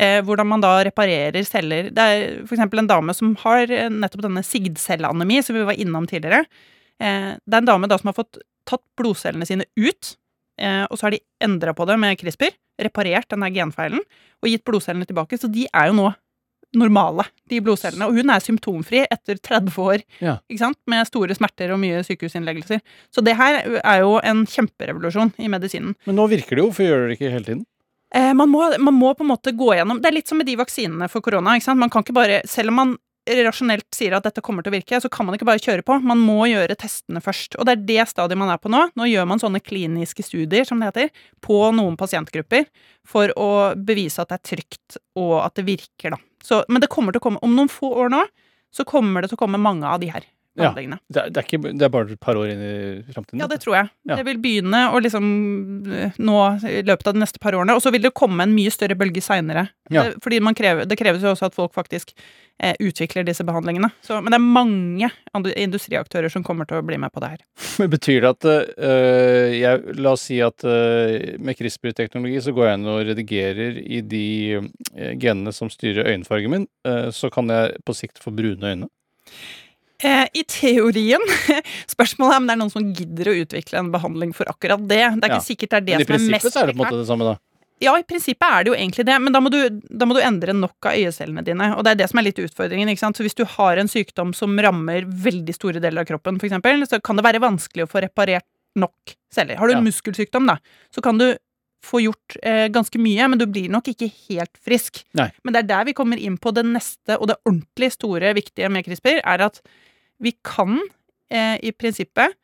[0.00, 1.90] Eh, hvordan man da reparerer celler.
[1.92, 2.62] Det er f.eks.
[2.64, 6.46] en dame som har eh, nettopp denne sigdcelleanemi, som vi var innom tidligere.
[7.00, 10.14] Eh, det er en dame da som har fått tatt blodcellene sine ut,
[10.60, 14.00] eh, og så har de endra på det med CRISPR, reparert denne genfeilen,
[14.40, 15.36] og gitt blodcellene tilbake.
[15.40, 16.08] Så de er jo nå
[16.80, 18.06] normale, de blodcellene.
[18.06, 20.36] Og hun er symptomfri etter 30 år Ja.
[20.48, 20.78] ikke sant?
[20.86, 22.80] med store smerter og mye sykehusinnleggelser.
[23.10, 25.96] Så det her er jo en kjemperevolusjon i medisinen.
[26.06, 27.66] Men nå virker det jo, for gjør det ikke hele tiden?
[28.14, 30.48] Eh, man, må, man må på en måte gå gjennom Det er litt som med
[30.48, 31.54] de vaksinene for korona.
[31.54, 31.80] ikke sant?
[31.82, 32.98] Man kan ikke bare, Selv om man
[33.30, 35.98] rasjonelt sier at dette kommer til å virke, så kan man ikke bare kjøre på.
[36.02, 37.54] Man må gjøre testene først.
[37.60, 38.80] Og det er det stadiet man er på nå.
[38.98, 41.12] Nå gjør man sånne kliniske studier, som det heter,
[41.44, 42.66] på noen pasientgrupper
[43.06, 46.20] for å bevise at det er trygt, og at det virker, da.
[46.42, 48.24] Så, men det kommer til å komme Om noen få år nå,
[48.72, 50.24] så kommer det til å komme mange av de her
[50.58, 50.72] Ja.
[50.74, 50.98] Det
[51.30, 53.38] det er, ikke, det er bare et par år inn i framtiden?
[53.38, 53.90] Ja, det tror jeg.
[54.08, 54.16] Ja.
[54.18, 55.26] Det vil begynne å liksom
[55.94, 57.76] eh, nå i løpet av de neste par årene.
[57.78, 59.68] Og så vil det komme en mye større bølge seinere.
[59.94, 60.08] Ja.
[60.22, 62.10] Fordi man krever, det kreves jo også at folk faktisk
[62.58, 63.92] eh, utvikler disse behandlingene.
[64.02, 65.12] Så, men det er mange
[65.54, 67.46] industriaktører som kommer til å bli med på det her.
[67.80, 72.68] Men betyr det at øh, jeg, La oss si at øh, med CRISPR-teknologi så går
[72.68, 74.26] jeg inn og redigerer i de
[74.58, 76.68] øh, genene som styrer øyenfargen min,
[77.14, 78.88] så kan jeg på sikt få brune øyne?
[80.02, 81.20] Eh, I teorien
[81.94, 85.02] Spørsmålet er om det er noen som gidder å utvikle en behandling for akkurat det.
[85.20, 85.36] Det er Ja.
[85.36, 87.08] ikke sikkert det er det som er mest prinsippet er det på en måte det
[87.10, 87.36] samme, da.
[87.80, 89.58] Ja, i prinsippet er det jo egentlig det, men da må, du,
[89.88, 91.70] da må du endre nok av øyecellene dine.
[91.78, 92.88] Og det er det som er litt utfordringen.
[92.92, 93.16] ikke sant?
[93.16, 97.00] Så hvis du har en sykdom som rammer veldig store deler av kroppen, eksempel, så
[97.00, 98.44] kan det være vanskelig å få reparert
[98.76, 99.56] nok celler.
[99.56, 99.88] Har du en Ja.
[99.90, 100.58] muskelsykdom, da,
[100.94, 101.36] så kan du
[101.84, 105.02] få gjort eh, ganske mye, men du blir nok ikke helt frisk.
[105.16, 105.30] Nei.
[105.44, 108.68] Men det er der vi kommer inn på det neste, og det ordentlig store viktige
[108.72, 109.62] med CRISPR, er at
[110.20, 110.76] vi kan
[111.30, 112.34] eh, i prinsippet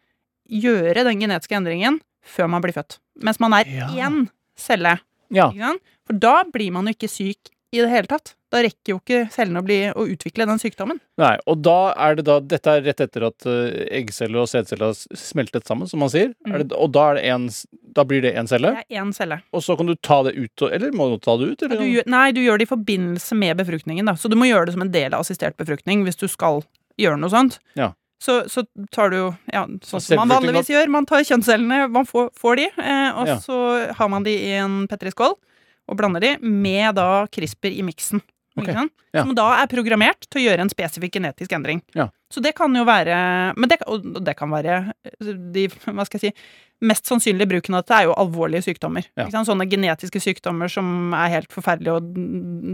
[0.48, 2.98] gjøre den genetiske endringen før man blir født.
[3.22, 3.88] Mens man er Ja.
[4.08, 4.98] én celle.
[5.30, 5.50] Ja.
[6.06, 8.35] For da blir man jo ikke syk i det hele tatt.
[8.54, 11.00] Da rekker jo ikke cellene å, bli, å utvikle den sykdommen.
[11.18, 14.92] Nei, og da er det da Dette er rett etter at øh, eggceller og sædceller
[14.92, 16.30] har smeltet sammen, som man sier.
[16.46, 17.48] Er det, og da, er det en,
[17.98, 19.40] da blir det én celle, Det er én celle.
[19.50, 21.82] og så kan du ta det ut Eller må du ta det ut, eller?
[21.82, 24.06] Du nei, du gjør det i forbindelse med befruktningen.
[24.06, 24.14] Da.
[24.14, 26.62] Så du må gjøre det som en del av assistert befruktning hvis du skal
[27.02, 27.58] gjøre noe sånt.
[27.74, 27.90] Ja.
[28.22, 28.62] Så, så
[28.94, 30.86] tar du jo ja, sånn som man vanligvis gjør.
[30.88, 33.36] Man tar kjønnscellene, man får, får de, eh, og Ja.
[33.42, 33.58] så
[33.98, 35.34] har man de i en petriskål
[35.86, 38.22] og blander de med da CRISPR i miksen.
[38.56, 38.92] Ok, Ikke sant?
[39.12, 39.22] ja.
[39.22, 41.82] Som da er programmert til å gjøre en spesifikk genetisk endring.
[41.96, 42.08] Ja.
[42.32, 43.16] Så det kan jo være
[43.54, 44.78] Men det, og det kan være
[45.20, 46.46] de hva skal jeg si,
[46.84, 49.06] mest sannsynlige bruken av dette er jo alvorlige sykdommer.
[49.16, 49.28] Ja.
[49.46, 52.10] Sånne genetiske sykdommer som er helt forferdelige og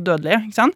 [0.06, 0.70] dødelige.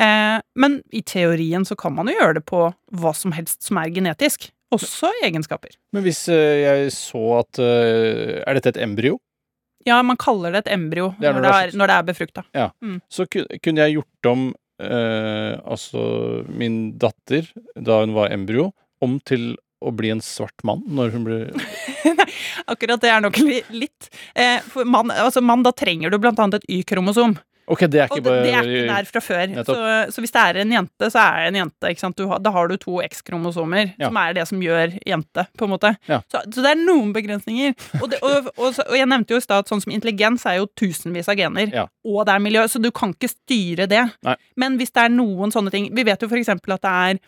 [0.00, 2.64] Eh, men i teorien så kan man jo gjøre det på
[2.96, 4.50] hva som helst som er genetisk.
[4.72, 5.74] Også egenskaper.
[5.92, 9.18] Men hvis øh, jeg så at øh, Er dette et embryo?
[9.88, 12.44] Ja, man kaller det et embryo Det når, det er, når det er befrukta.
[13.10, 14.46] så kunne jeg gjort om
[14.82, 16.04] eh, altså
[16.48, 18.70] min datter, da hun var embryo,
[19.02, 21.48] om til å bli en svart mann når hun blir
[22.70, 23.38] Akkurat det er nok
[23.74, 24.06] litt.
[24.38, 27.34] Eh, for mann, altså mann, da trenger du blant annet et Y-kromosom.
[27.70, 29.52] Ok, det er Og ikke det, bare det er ikke der fra før.
[29.66, 29.74] Så,
[30.14, 32.12] så hvis det er en jente, så er det en jente.
[32.18, 34.08] Du da har du to X-kromosomer, Ja.
[34.08, 35.92] som er det som gjør jente, på en måte.
[36.10, 36.20] Ja.
[36.32, 37.76] Så, så det er noen begrensninger.
[38.00, 40.58] Og, det, og, og, og jeg nevnte jo i stad at sånn som intelligens er
[40.58, 41.86] jo tusenvis av gener, Ja.
[42.04, 44.02] og det er miljø, så du kan ikke styre det.
[44.26, 44.36] Nei.
[44.58, 47.18] Men hvis det er noen sånne ting Vi vet jo eksempel at det er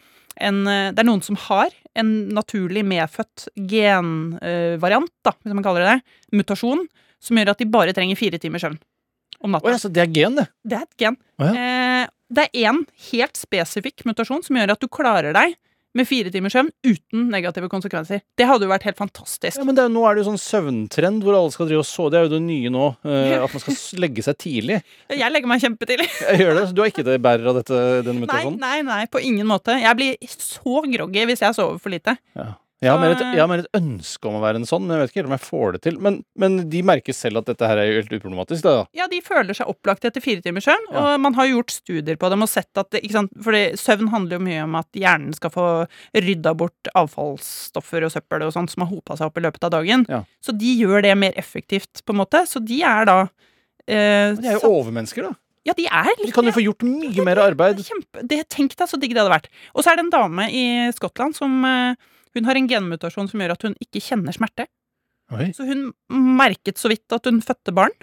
[0.48, 5.92] en, det er noen som har en naturlig medfødt genvariant, uh, hvis man kaller det
[5.94, 6.82] det, mutasjon,
[7.22, 8.80] som gjør at de bare trenger fire timer søvn
[9.44, 9.68] om natta.
[9.68, 10.48] Oh, ja, så det er gen, det.
[10.64, 11.20] Det er et gen.
[11.38, 12.80] Å eh, det er én
[13.10, 15.54] helt spesifikk mutasjon som gjør at du klarer deg
[15.94, 18.24] med fire timers søvn uten negative konsekvenser.
[18.34, 19.60] Det hadde jo vært helt fantastisk.
[19.60, 21.86] Ja, men det er, nå er det jo sånn søvntrend hvor alle skal drive og
[21.86, 22.10] sove.
[22.10, 22.88] Det er jo det nye nå.
[23.06, 24.80] eh, at man skal legge seg tidlig.
[25.12, 26.08] Jeg legger meg kjempetidlig.
[26.40, 26.66] Gjør det.
[26.74, 29.78] Du er ikke det bærer av dette, denne Nei, nei, nei, på ingen måte.
[29.78, 32.18] Jeg blir så groggy hvis jeg sover for lite.
[32.34, 32.50] Ja.
[32.82, 35.04] Jeg har, et, jeg har mer et ønske om å være en sånn, men jeg
[35.04, 35.94] vet ikke helt om jeg får det til.
[36.04, 38.82] Men, men de merker selv at dette her er helt uproblematisk, da.
[38.98, 41.04] Ja, de føler seg opplagt etter fire timers søvn, Ja.
[41.14, 42.98] og man har gjort studier på dem og sett at
[43.46, 45.66] For søvn handler jo mye om at hjernen skal få
[46.12, 49.74] rydda bort avfallsstoffer og søppel og sånt som har hopa seg opp i løpet av
[49.78, 50.04] dagen.
[50.10, 50.20] Ja.
[50.44, 52.44] Så de gjør det mer effektivt, på en måte.
[52.50, 53.18] Så de er da
[53.86, 55.38] eh, De er jo overmennesker, da.
[55.64, 56.26] Ja, de er litt...
[56.28, 57.78] De kan jo få gjort mye mer arbeid.
[57.80, 59.48] Kjempe, det, tenk deg så digg det hadde vært.
[59.72, 63.40] Og så er det en dame i Skottland som eh, Hun har en genmutasjon som
[63.44, 64.66] gjør at hun ikke kjenner smerte.
[65.32, 67.94] Oi, Så hun merket så vidt at hun fødte barn.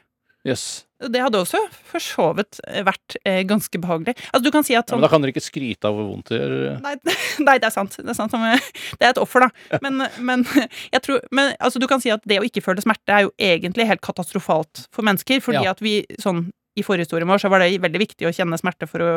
[0.41, 0.87] Yes.
[0.97, 4.15] Det hadde også for så vidt vært eh, ganske behagelig.
[4.31, 6.07] Altså, du kan si at Ja, sånn men da kan dere ikke skryte av hvor
[6.09, 6.55] vondt det gjør.
[6.81, 6.93] Nei,
[7.47, 7.97] nei, det er sant.
[7.99, 8.41] Det er, sant som,
[8.97, 9.77] det er et offer, da.
[9.85, 10.45] Men, men
[10.95, 13.33] jeg tror men, altså, du kan si at det å ikke føle smerte er jo
[13.37, 15.43] egentlig helt katastrofalt for mennesker.
[15.45, 15.75] Fordi Ja.
[15.75, 16.47] at vi sånn
[16.79, 19.11] I forhistorien vår så var det veldig viktig å kjenne smerte for å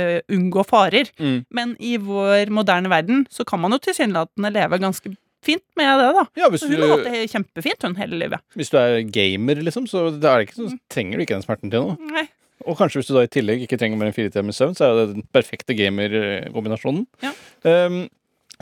[0.00, 1.10] eh, unngå farer.
[1.18, 1.38] Mm.
[1.54, 6.12] Men i vår moderne verden så kan man jo tilsynelatende leve ganske fint med det,
[6.16, 6.24] da.
[6.40, 8.44] Ja, hun har hatt det kjempefint, hun, hele livet.
[8.56, 11.84] hvis du er gamer, liksom, så det ikke, så trenger du ikke den smerten til
[11.84, 12.12] noe.
[12.14, 12.26] Nei.
[12.64, 14.86] Og kanskje hvis du da i tillegg ikke trenger mer enn fire timers søvn, så
[14.86, 17.04] er det den perfekte gamer-kombinasjonen.
[17.24, 17.34] Ja.
[17.66, 18.04] Um,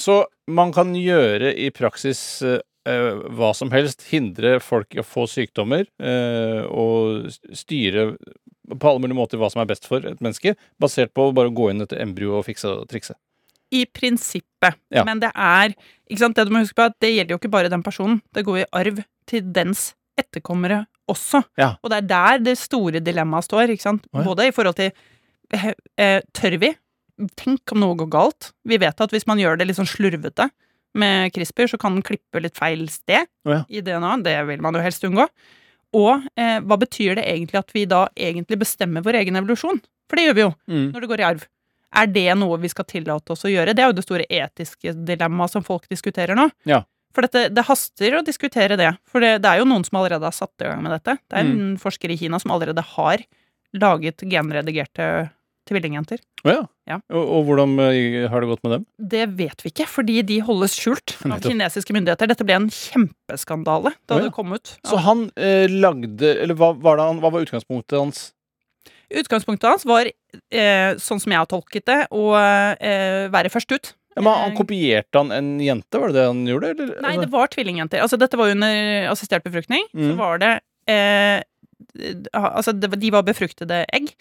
[0.00, 2.62] så man kan gjøre i praksis eh,
[3.36, 4.08] hva som helst.
[4.10, 5.84] Hindre folk i å få sykdommer.
[6.02, 8.14] uh, og styre
[8.78, 10.54] på alle mulige måter hva som er best for et menneske.
[10.82, 13.16] Basert på bare å gå inn etter embryo og fikse og trikse.
[13.72, 14.76] I prinsippet.
[14.92, 15.06] Ja.
[15.08, 17.52] Men det er ikke sant, Det du må huske på, at det gjelder jo ikke
[17.52, 18.20] bare den personen.
[18.36, 21.42] Det går i arv til dens etterkommere også.
[21.58, 21.74] Ja.
[21.82, 23.72] Og det er der det store dilemmaet står.
[23.72, 24.06] ikke sant?
[24.12, 24.92] Både i forhold til
[25.54, 26.72] eh, eh, Tør vi?
[27.38, 28.52] Tenk om noe går galt.
[28.68, 30.48] Vi vet at hvis man gjør det litt sånn slurvete
[30.98, 33.60] med CRISPR, så kan den klippe litt feil sted oh, ja.
[33.68, 34.16] i DNA.
[34.26, 35.26] Det vil man jo helst unngå.
[35.94, 39.80] Og eh, hva betyr det egentlig at vi da egentlig bestemmer vår egen evolusjon?
[40.08, 40.86] For det gjør vi jo Mm.
[40.92, 41.44] når det går i arv.
[41.94, 43.74] Er det noe vi skal tillate oss å gjøre?
[43.76, 46.50] Det er jo det store etiske dilemmaet som folk diskuterer nå.
[46.64, 46.82] Ja.
[47.12, 48.96] For dette, det haster å diskutere det.
[49.04, 51.18] For det, det er jo noen som allerede har satt i gang med dette.
[51.28, 51.60] Det er Mm.
[51.60, 53.18] en forsker i Kina som allerede har
[53.74, 55.30] laget genredigerte
[55.68, 56.18] tvillingjenter.
[56.46, 56.62] Oh ja.
[56.90, 56.96] Ja.
[57.14, 58.84] Og, og hvordan eh, har det gått med dem?
[58.98, 62.30] Det vet vi ikke, fordi de holdes skjult av kinesiske myndigheter.
[62.32, 64.26] Dette ble en kjempeskandale da oh, ja.
[64.26, 64.74] det kom ut.
[64.88, 68.24] Så han eh, lagde Eller hva var, han, hva var utgangspunktet hans?
[69.12, 73.92] Utgangspunktet hans var, eh, sånn som jeg har tolket det, å eh, være først ut.
[74.16, 76.70] Ja, men han Eh, Kopierte han en jente, var det det han gjorde?
[76.74, 76.92] Eller?
[77.00, 78.02] Nei, Altså- det var tvillingjenter.
[78.04, 79.86] Altså, dette var under assistert befruktning.
[79.92, 80.16] Så Mm.
[80.18, 80.52] var det
[80.88, 81.42] eh,
[82.32, 84.12] Altså, de var befruktede egg.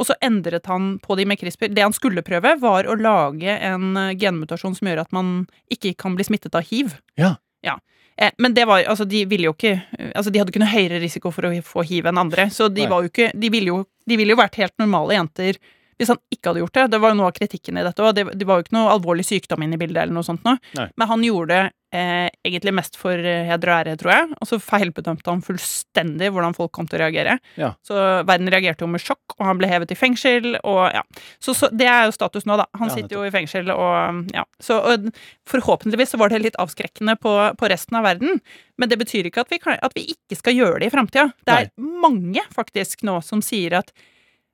[0.00, 1.74] Og så endret han på de med CRISPR.
[1.76, 5.92] Det han skulle prøve, var å lage en eh, genmutasjon som gjør at man ikke
[6.00, 6.96] kan bli smittet av hiv.
[7.20, 7.34] Ja.
[7.66, 7.76] Ja.
[8.16, 9.74] Eh, men det var Altså, de ville jo ikke
[10.14, 12.86] Altså, de hadde ikke noe høyere risiko for å få hiv enn andre, så de
[12.88, 15.60] var jo ikke De ville jo, de ville jo vært helt normale jenter
[16.00, 16.86] hvis han ikke hadde gjort det.
[16.94, 18.14] Det var jo noe av kritikken i dette òg.
[18.16, 20.56] Det, det var jo ikke noe alvorlig sykdom inne i bildet eller noe sånt noe.
[20.96, 24.28] Men han gjorde det eh, egentlig mest for eh, heder og ære, tror jeg.
[24.40, 27.36] Og så feilbedømte han fullstendig hvordan folk kom til å reagere.
[27.60, 27.72] Ja.
[27.84, 31.02] Så verden reagerte jo med sjokk, og han ble hevet i fengsel, og ja.
[31.42, 32.68] Så, så det er jo status nå, da.
[32.80, 34.46] Han Ja, sitter jo i fengsel, og ja.
[34.62, 35.10] Så og,
[35.50, 38.40] forhåpentligvis så var det litt avskrekkende på, på resten av verden.
[38.80, 41.28] Men det betyr ikke at vi, kan, at vi ikke skal gjøre det i framtida.
[41.44, 43.92] Det er mange faktisk nå som sier at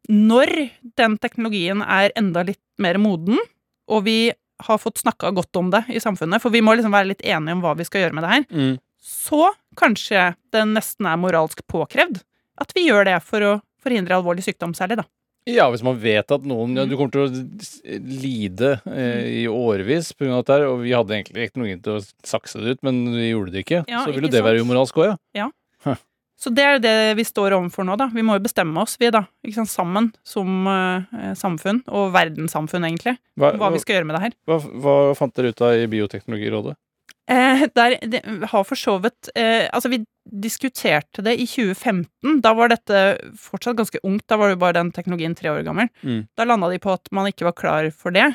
[0.09, 3.39] når den teknologien er enda litt mer moden,
[3.89, 4.33] og vi
[4.67, 7.57] har fått snakka godt om det i samfunnet, for vi må liksom være litt enige
[7.59, 8.79] om hva vi skal gjøre med det her, Mm.
[9.03, 12.23] så kanskje det nesten er moralsk påkrevd
[12.59, 15.05] at vi gjør det for å forhindre alvorlig sykdom særlig, da.
[15.47, 16.89] Ja, hvis man vet at noen ja, Mm.
[16.91, 20.41] Du kommer til å lide eh, i årevis pga.
[20.43, 23.53] dette, her, og vi hadde egentlig teknologien til å sakse det ut, men vi gjorde
[23.53, 23.85] det ikke.
[23.87, 25.51] Ja, så ville ikke det være umoralsk òg, ja.
[26.37, 28.11] Så det er det vi står overfor nå, da.
[28.13, 29.25] Vi må jo bestemme oss, vi, da.
[29.47, 29.73] Ikke sant?
[29.73, 34.37] Sammen som uh, samfunn, og verdenssamfunn, egentlig, Hva, hva vi skal gjøre med det her.
[34.49, 36.77] hva, hva fant dere ut av i Bioteknologirådet?
[37.27, 38.21] Eh, der, det
[38.53, 42.39] har for så vidt eh, Altså, vi diskuterte det i 2015.
[42.43, 43.01] Da var dette
[43.41, 44.27] fortsatt ganske ungt.
[44.31, 45.91] Da var jo bare den teknologien tre år gammel.
[46.07, 46.25] Mm.
[46.39, 48.29] Da landa de på at man ikke var klar for det.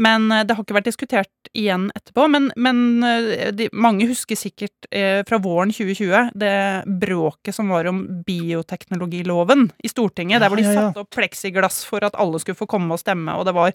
[0.00, 2.26] Men eh, det har ikke vært diskutert igjen etterpå.
[2.32, 6.54] Men, men eh, de, mange husker sikkert eh, fra våren 2020 det
[7.02, 10.38] bråket som var om bioteknologiloven i Stortinget.
[10.38, 10.86] Ja, der hvor de ja, ja.
[10.88, 13.74] satte opp pleksiglass for at alle skulle få komme og stemme, og det var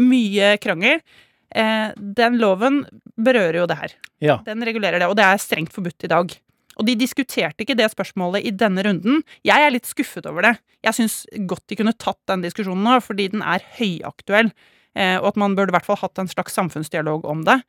[0.00, 1.02] mye krangel.
[1.50, 2.84] Eh, den loven
[3.18, 3.98] berører jo det her.
[4.22, 4.38] Ja.
[4.46, 6.32] Den regulerer det, og det er strengt forbudt i dag.
[6.80, 9.24] Og de diskuterte ikke det spørsmålet i denne runden.
[9.44, 10.54] Jeg er litt skuffet over det.
[10.86, 11.16] Jeg syns
[11.50, 14.48] godt de kunne tatt den diskusjonen nå, fordi den er høyaktuell.
[14.98, 17.60] Eh, og at man burde i hvert fall hatt en slags samfunnsdialog om det.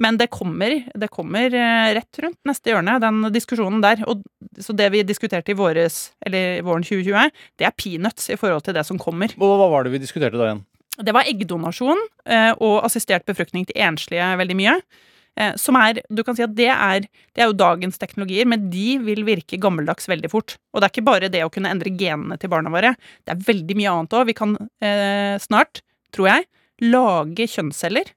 [0.00, 4.04] Men det kommer, det kommer eh, rett rundt neste hjørne, den diskusjonen der.
[4.08, 4.22] Og,
[4.62, 7.28] så det vi diskuterte i våres, eller våren 2020,
[7.60, 9.34] det er peanuts i forhold til det som kommer.
[9.36, 10.64] Og hva var det vi diskuterte da igjen?
[11.00, 14.80] Det var eggdonasjon eh, og assistert befruktning til enslige veldig mye.
[15.56, 18.98] Som er Du kan si at det er, det er jo dagens teknologier, men de
[19.00, 20.56] vil virke gammeldags veldig fort.
[20.74, 22.90] Og det er ikke bare det å kunne endre genene til barna våre.
[23.24, 24.26] Det er veldig mye annet òg.
[24.28, 25.80] Vi kan eh, snart,
[26.12, 26.48] tror jeg,
[26.84, 28.12] lage kjønnsceller,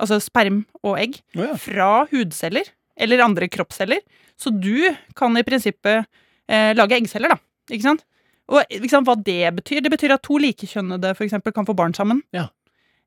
[0.00, 1.58] altså sperm og egg, oh, ja.
[1.60, 2.70] fra hudceller
[3.02, 4.02] eller andre kroppsceller.
[4.38, 6.04] Så du kan i prinsippet
[6.48, 7.40] eh, lage eggceller, da.
[7.72, 8.06] Ikke sant?
[8.52, 9.80] Og ikke sant, hva det betyr?
[9.84, 12.20] Det betyr at to likekjønnede for eksempel, kan få barn sammen.
[12.34, 12.48] Ja.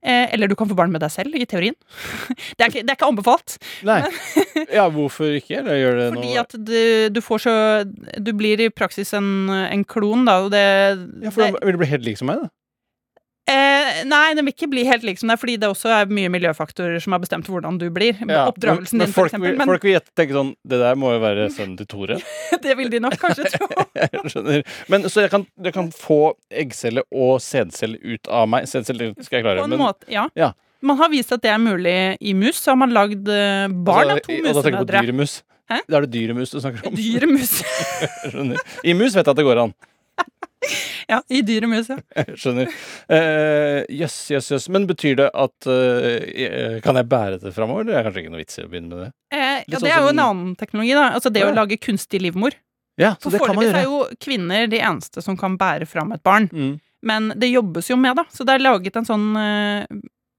[0.05, 1.75] Eh, eller du kan få barn med deg selv, i teorien.
[2.55, 3.57] det, er ikke, det er ikke anbefalt.
[3.87, 4.01] Nei.
[4.71, 5.59] Ja, hvorfor ikke?
[5.59, 6.77] Eller gjør det Fordi noe at du,
[7.11, 7.55] du får så
[8.23, 10.61] Du blir i praksis en, en klon, da, og det,
[11.25, 12.53] Ja, for det vil du bli helt lik som meg, da?
[13.51, 16.31] Eh, Nei, den vil ikke bli helt lik som deg, fordi det også er mye
[16.33, 18.17] miljøfaktorer som har bestemt hvordan du blir.
[18.21, 19.55] Ja, Oppdragelsen men, men din, for folk, eksempel.
[19.59, 22.19] Men folk vil tenke sånn Det der må jo være sønnen til Tore.
[22.65, 23.69] det vil de nok kanskje tro.
[24.03, 24.61] Jeg skjønner.
[24.91, 26.19] Men Så jeg kan, jeg kan få
[26.51, 28.69] eggcelle og sædcelle ut av meg?
[28.69, 29.63] Sædcelle skal jeg klare.
[29.63, 30.27] På en Men, måte, ja.
[30.37, 30.51] ja.
[30.85, 32.59] Man har vist at det er mulig i mus.
[32.61, 34.51] Så har man lagd eh, barn av to musemødre.
[34.51, 35.35] og da tenker du på dyremus.
[35.71, 35.79] Hæ?
[35.89, 36.95] Da er det dyremus du snakker om.
[36.97, 37.55] Dyremus.
[38.89, 39.73] I mus vet jeg at det går an.
[41.09, 41.97] Ja, i dyremus, ja.
[42.19, 42.71] Jeg skjønner.
[43.09, 44.67] Eh, Jøss, jøss, jøss.
[44.73, 47.85] Men betyr det at uh, Kan jeg bære det framover?
[47.89, 49.09] Det er kanskje ikke noe vits i å begynne med det?
[49.35, 51.05] Eh, ja, sånn det er jo som- en annen teknologi, da.
[51.17, 51.51] Altså det Ja.
[51.51, 52.55] å lage kunstig livmor.
[52.97, 53.73] Ja, For så det kan man gjøre.
[53.73, 56.47] foreløpig så er jo kvinner de eneste som kan bære fram et barn.
[56.53, 56.79] Mm.
[57.03, 58.23] Men det jobbes jo med, da.
[58.31, 59.85] Så det er laget en sånn uh,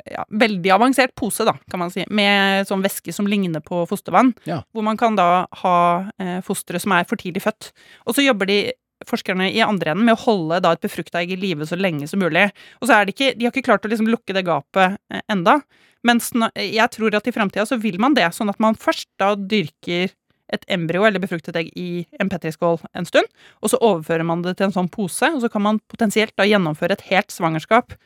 [0.07, 4.33] ja, veldig avansert pose, da, kan man si, med sånn væske som ligner på fostervann.
[4.46, 4.62] Ja.
[4.74, 5.76] Hvor man kan da ha
[6.22, 7.72] eh, fostre som er for tidlig født.
[8.07, 8.59] Og så jobber de
[9.07, 12.09] forskerne i andre enden med å holde da et befrukta egg i live så lenge
[12.09, 12.49] som mulig.
[12.81, 15.25] Og så er det ikke, de har ikke klart å liksom lukke det gapet eh,
[15.33, 15.61] enda.
[16.07, 16.21] Men
[16.55, 20.15] jeg tror at i framtida så vil man det, sånn at man først da dyrker
[20.55, 23.27] et embryo eller befruktet egg i en petriskål en stund,
[23.59, 26.47] og så overfører man det til en sånn pose, og så kan man potensielt da
[26.47, 27.97] gjennomføre et helt svangerskap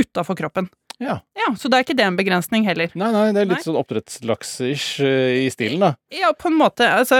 [0.00, 0.66] utafor kroppen.
[1.02, 1.18] Ja.
[1.34, 2.92] Ja, Så da er ikke det en begrensning heller.
[2.94, 3.66] Nei, nei, det er litt Nei.
[3.66, 5.94] sånn oppdrettslaks-ish eh, i stilen, da.
[6.14, 6.86] Ja, på en måte.
[6.86, 7.18] Altså,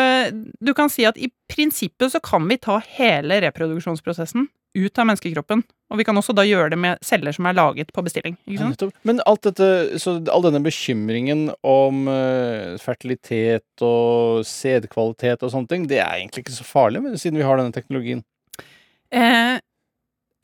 [0.61, 5.63] du kan si at i prinsippet så kan vi ta hele reproduksjonsprosessen ut av menneskekroppen.
[5.93, 8.35] Og vi kan også da gjøre det med celler som er laget på bestilling.
[8.51, 8.89] Ikke Ja.
[9.07, 15.87] Men alt dette, så all denne bekymringen om eh, fertilitet og sædkvalitet og sånne ting,
[15.87, 18.25] det er egentlig ikke så farlig, siden vi har denne teknologien.
[19.15, 19.61] Eh,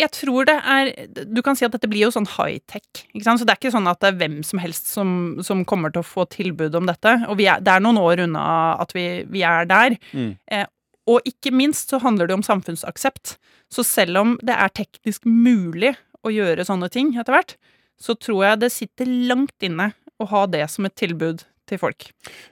[0.01, 0.91] jeg tror det er
[1.29, 3.05] Du kan si at dette blir jo sånn high-tech.
[3.13, 3.41] ikke sant?
[3.41, 5.15] Så det er ikke sånn at det er hvem som helst som,
[5.47, 7.17] som kommer til å få tilbud om dette.
[7.31, 8.45] Og vi er, det er noen år unna
[8.81, 9.97] at vi, vi er der.
[10.13, 10.33] Mm.
[10.51, 10.67] Eh,
[11.11, 13.37] og ikke minst så handler det om samfunnsaksept.
[13.73, 15.95] Så selv om det er teknisk mulig
[16.27, 17.57] å gjøre sånne ting etter hvert,
[18.01, 22.09] så tror jeg det sitter langt inne å ha det som et tilbud til folk.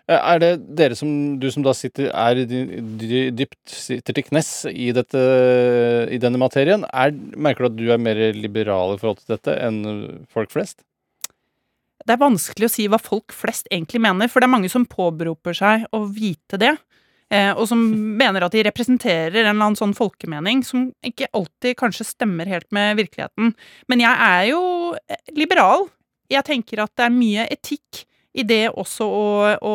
[0.09, 1.11] Eh, Er det dere som,
[1.43, 5.23] du som da sitter, er dy- dy- dypt sitter til knes i dette,
[6.15, 9.59] i denne materien, er, merker du at du er mer liberal i forhold til dette
[9.67, 9.81] enn
[10.33, 10.81] folk flest?
[12.09, 14.87] Det er vanskelig å si hva folk flest egentlig mener, for det er mange som
[14.89, 16.71] påberoper seg å vite det.
[17.29, 17.83] Eh, og som
[18.23, 22.71] mener at de representerer en eller annen sånn folkemening som ikke alltid kanskje stemmer helt
[22.73, 23.51] med virkeligheten.
[23.93, 24.63] Men jeg er jo
[25.05, 25.85] eh, liberal.
[26.33, 28.07] Jeg tenker at det er mye etikk
[28.39, 29.27] i det også å,
[29.59, 29.75] å,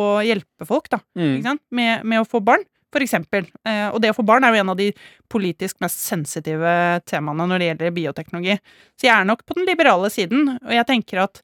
[0.00, 1.02] å hjelpe folk, da.
[1.18, 1.60] Mm.
[1.76, 3.46] Med, med å få barn, for eksempel.
[3.68, 4.88] Eh, og det å få barn er jo en av de
[5.32, 6.72] politisk mest sensitive
[7.08, 8.58] temaene når det gjelder bioteknologi.
[8.96, 11.42] Så jeg er nok på den liberale siden, og jeg tenker at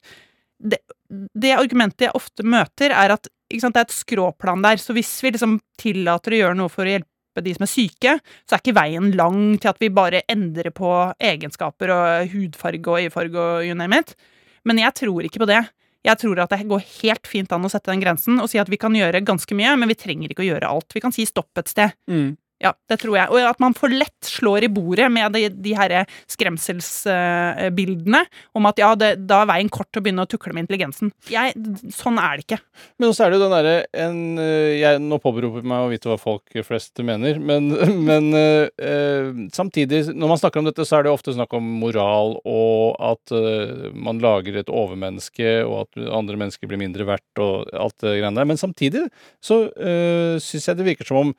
[0.63, 4.81] det, det argumentet jeg ofte møter, er at sant, det er et skråplan der.
[4.81, 8.17] Så hvis vi liksom tillater å gjøre noe for å hjelpe de som er syke,
[8.45, 10.89] så er ikke veien lang til at vi bare endrer på
[11.21, 14.15] egenskaper og hudfarge og øyefarge og you name it.
[14.63, 15.63] Men jeg tror ikke på det.
[16.03, 18.71] Jeg tror at det går helt fint an å sette den grensen og si at
[18.71, 20.91] vi kan gjøre ganske mye, men vi trenger ikke å gjøre alt.
[20.95, 21.95] Vi kan si stopp et sted.
[22.11, 22.33] Mm.
[22.63, 23.27] Ja, det tror jeg.
[23.33, 25.95] Og at man for lett slår i bordet med de, de her
[26.31, 28.23] skremselsbildene
[28.55, 31.11] om at ja, det, da er veien kort til å begynne å tukle med intelligensen.
[31.31, 31.55] Jeg,
[31.91, 32.61] sånn er det ikke.
[33.01, 36.17] Men også er det jo den derre en, eh, Nå påberoper meg å vite hva
[36.21, 37.69] folk flest mener, men,
[38.07, 41.67] men eh, eh, samtidig, når man snakker om dette, så er det ofte snakk om
[41.81, 47.43] moral og at eh, man lager et overmenneske, og at andre mennesker blir mindre verdt
[47.43, 48.47] og alt det greiene der.
[48.49, 49.05] Men samtidig
[49.43, 51.31] så uh, syns jeg det virker som om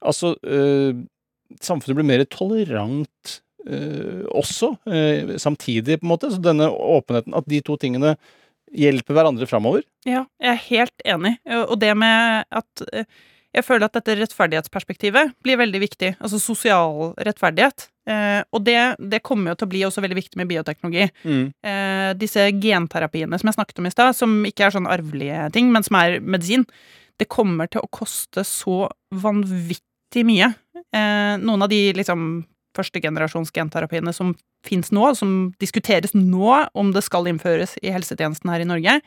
[0.00, 0.98] altså eh,
[1.60, 6.32] samfunnet blir mer tolerant eh, også, eh, samtidig, på en måte.
[6.32, 8.16] Så denne åpenheten, at de to tingene
[8.70, 9.82] hjelper hverandre framover.
[10.06, 11.34] Ja, jeg er helt enig.
[11.66, 12.84] Og det med at
[13.50, 16.12] jeg føler at dette rettferdighetsperspektivet blir veldig viktig.
[16.22, 17.88] Altså sosial rettferdighet.
[18.10, 18.78] Eh, og det,
[19.12, 21.08] det kommer jo til å bli også veldig viktig med bioteknologi.
[21.66, 25.72] Eh, disse genterapiene som jeg snakket om i stad, som ikke er sånn arvelige ting,
[25.74, 26.66] men som er medisin,
[27.20, 29.84] det kommer til å koste så vanvittig
[30.26, 30.54] mye.
[30.92, 32.44] Eh, noen av de liksom
[32.76, 34.34] førstegenerasjons genterapiene som
[34.66, 39.00] fins nå, som diskuteres nå om det skal innføres i helsetjenesten her i Norge,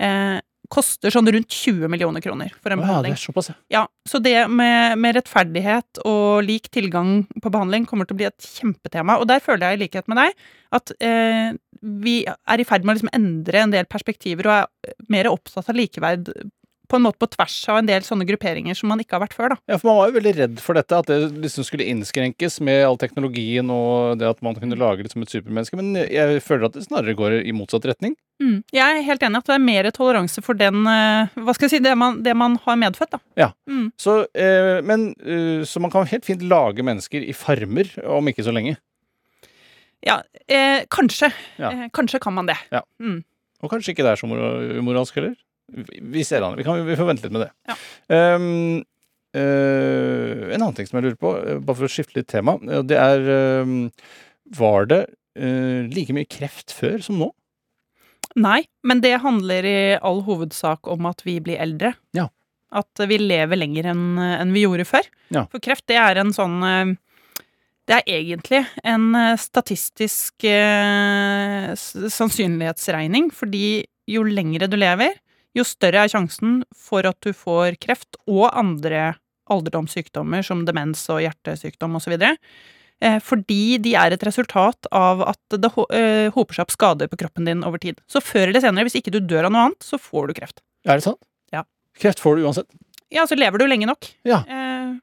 [0.00, 0.40] eh,
[0.72, 3.12] koster sånn rundt 20 millioner kroner for en behandling.
[3.12, 3.12] ja, det behandling.
[3.12, 3.54] er såpass, ja.
[3.70, 8.28] Ja, Så det med, med rettferdighet og lik tilgang på behandling kommer til å bli
[8.30, 9.18] et kjempetema.
[9.20, 10.32] Og der føler jeg i likhet med deg
[10.72, 14.94] at eh, vi er i ferd med å liksom endre en del perspektiver og er
[15.12, 16.32] mer opptatt av likeverd
[16.94, 19.34] på en måte på tvers av en del sånne grupperinger som man ikke har vært
[19.36, 19.54] før.
[19.56, 19.58] da.
[19.74, 22.84] Ja, for Man var jo veldig redd for dette, at det liksom skulle innskrenkes med
[22.86, 26.78] all teknologien og det at man kunne lage liksom et supermenneske, men jeg føler at
[26.78, 28.14] det snarere går i motsatt retning.
[28.42, 28.62] Mm.
[28.74, 31.76] Jeg er helt enig at det er mer toleranse for den eh, Hva skal jeg
[31.76, 33.20] si, det man, det man har medfødt, da.
[33.38, 33.50] Ja.
[33.70, 33.92] Mm.
[34.00, 38.42] Så, eh, men, eh, så man kan helt fint lage mennesker i farmer om ikke
[38.46, 38.74] så lenge.
[40.04, 40.18] Ja,
[40.50, 41.30] eh, kanskje.
[41.56, 41.70] Ja.
[41.72, 42.58] Eh, kanskje kan man det.
[42.74, 42.82] Ja.
[43.00, 43.22] Mm.
[43.62, 45.36] Og kanskje ikke det er så mora- umoralsk heller.
[46.00, 46.56] Vi ser an.
[46.56, 47.52] Vi, kan, vi får vente litt med det.
[47.68, 47.76] Ja.
[48.36, 48.84] Um,
[49.36, 52.56] uh, en annen ting som jeg lurer på, eh, bare for å skifte litt tema,
[52.68, 53.30] eh, det er
[53.64, 53.78] um,
[54.54, 55.00] Var det
[55.40, 57.30] uh, like mye kreft før som nå?
[58.38, 61.94] Nei, men det handler i all hovedsak om at vi blir eldre.
[62.16, 62.28] Ja.
[62.74, 65.06] At vi lever lenger enn en vi gjorde før.
[65.34, 65.46] Ja.
[65.52, 66.56] For kreft, det er en sånn
[67.86, 75.14] Det er egentlig en statistisk eh, sannsynlighetsregning, fordi jo lengre du lever,
[75.54, 79.14] jo større er sjansen for at du får kreft og andre
[79.52, 82.16] alderdomssykdommer som demens og hjertesykdom osv.
[82.24, 87.20] Eh, fordi de er et resultat av at det eh, hoper seg opp skader på
[87.20, 88.00] kroppen din over tid.
[88.08, 90.64] Så før eller senere, hvis ikke du dør av noe annet, så får du kreft.
[90.88, 91.20] Er det sant?
[91.52, 91.66] Ja.
[92.00, 92.70] Kreft får du uansett.
[93.12, 94.08] Ja, så lever du lenge nok.
[94.26, 94.42] Ja.
[94.48, 94.96] Eh,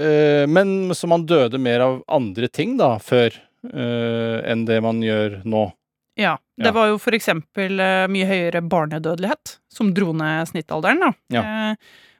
[0.00, 3.32] Eh, men så man døde mer av andre ting da, før
[3.72, 5.70] eh, enn det man gjør nå.
[6.16, 6.36] Ja.
[6.56, 6.72] Det Ja.
[6.72, 11.12] var jo for eksempel eh, mye høyere barnedødelighet, som dro ned snittalderen, da.
[11.30, 11.42] Ja.
[11.72, 11.74] Eh,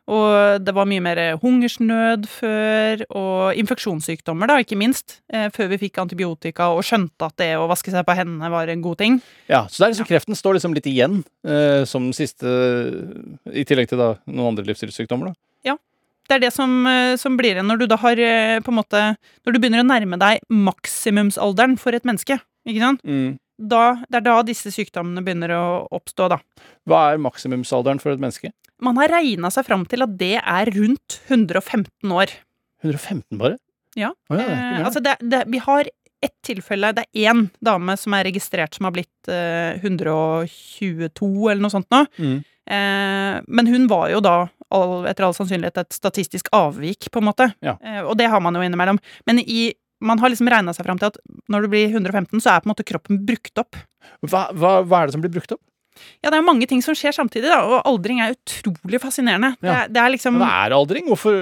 [0.07, 5.17] og det var mye mer hungersnød før, og infeksjonssykdommer, da, ikke minst.
[5.33, 8.69] Eh, før vi fikk antibiotika og skjønte at det å vaske seg på hendene var
[8.71, 9.17] en god ting.
[9.49, 12.47] Ja, Så det er liksom, kreften står liksom litt igjen eh, som siste
[13.51, 15.35] I tillegg til da noen andre livsstilssykdommer, da.
[15.73, 15.77] Ja.
[16.29, 16.71] Det er det som,
[17.19, 18.17] som blir igjen når du da har
[18.63, 19.03] på en måte
[19.47, 23.03] Når du begynner å nærme deg maksimumsalderen for et menneske, ikke sant?
[23.57, 26.41] Da, det er da disse sykdommene begynner å oppstå, da.
[26.89, 28.53] Hva er maksimumsalderen for et menneske?
[28.85, 32.35] Man har regna seg fram til at det er rundt 115 år.
[32.85, 33.57] 115 bare?
[33.97, 34.13] Ja.
[34.29, 35.89] Oh, ja, det Eh, altså det, det, vi har
[36.27, 41.63] ett tilfelle, det er én dame som er registrert som har blitt eh, 122 eller
[41.63, 42.03] noe sånt nå.
[42.21, 42.37] Mm.
[42.67, 44.37] Eh, men hun var jo da
[44.75, 47.51] all, etter all sannsynlighet et statistisk avvik, på en måte.
[47.65, 47.77] Ja.
[47.81, 49.01] Eh, og det har man jo innimellom.
[49.29, 49.71] Men i,
[50.01, 51.21] man har liksom regna seg fram til at
[51.53, 53.79] når du blir 115, så er på en måte kroppen brukt opp.
[54.27, 55.63] Hva, hva, hva er det som blir brukt opp?
[56.21, 59.55] Ja, det er mange ting som skjer samtidig, da, og aldring er utrolig fascinerende.
[59.63, 61.09] Det, er, det er liksom Hva er aldring?
[61.09, 61.39] Hvorfor,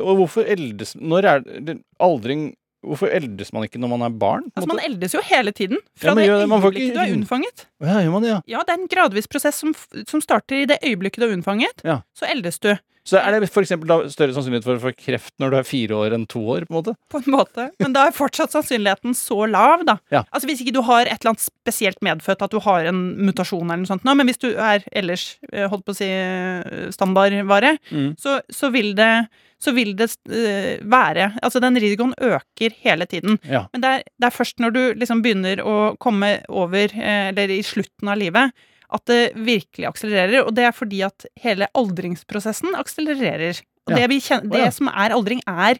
[0.00, 2.48] og hvorfor eldes Når er det aldring
[2.86, 4.44] Hvorfor eldes man ikke når man er barn?
[4.54, 5.80] Altså, man eldes jo hele tiden.
[5.82, 7.64] Ja, Fra men det får ikke øyeblikket du er unnfanget.
[7.82, 8.36] Ja, gjør man det, ja.
[8.52, 9.72] Ja, det er en gradvis prosess som,
[10.06, 11.82] som starter i det øyeblikket du er unnfanget.
[11.82, 11.96] Ja.
[12.14, 12.70] Så eldes du,
[13.08, 16.16] Så er det eksempel større sannsynlighet for å få kreft når du er fire år
[16.16, 16.66] enn to år?
[16.68, 16.94] på en måte?
[17.08, 17.68] på en måte.
[17.80, 19.96] Men da er fortsatt sannsynligheten så lav, da.
[20.12, 20.24] Ja.
[20.28, 23.64] Altså Hvis ikke du har et eller annet spesielt medfødt, at du har en mutasjon
[23.64, 26.88] eller noe sånt, nå, men hvis du er ellers, eh, holdt på å si, eh,
[26.94, 28.14] standardvare, Mm.
[28.20, 29.28] så, så vil det,
[29.62, 33.38] så vil det eh, være Altså, den risikoen øker hele tiden.
[33.48, 33.66] Ja.
[33.72, 37.62] Men det er, det er først når du liksom begynner å komme over, eller i
[37.64, 38.52] slutten av livet,
[38.90, 40.46] at det virkelig akselererer.
[40.46, 43.60] Og det er fordi at hele aldringsprosessen akselererer.
[43.88, 44.06] Og Ja.
[44.06, 45.78] det, kjenner, det som er aldring, er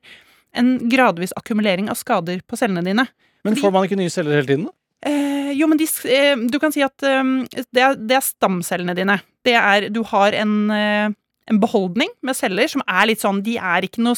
[0.54, 3.06] en gradvis akkumulering av skader på cellene dine.
[3.44, 4.64] Men Fordi- får man ikke nye celler hele tiden?
[4.66, 4.72] da?
[5.08, 7.22] Eh, jo, men de, eh, du kan si at eh,
[7.72, 9.20] det, er, det er stamcellene dine.
[9.44, 11.08] Det er Du har en, eh,
[11.48, 14.16] en beholdning med celler som er litt sånn De er ikke noe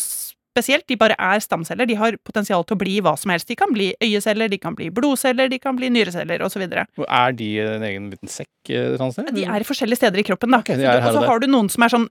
[0.51, 1.86] spesielt, de bare er stamceller.
[1.86, 3.48] De har potensial til å bli hva som helst.
[3.48, 6.62] De kan bli øyeceller, de kan bli blodceller, de kan bli nyreceller osv.
[6.66, 8.48] Er de en egen liten sekk?
[8.68, 8.96] eh?
[9.32, 10.51] De er i forskjellige steder i kroppen.
[10.51, 10.59] da.
[10.59, 12.09] Ok, de Så du- her og så har du noen som er sånn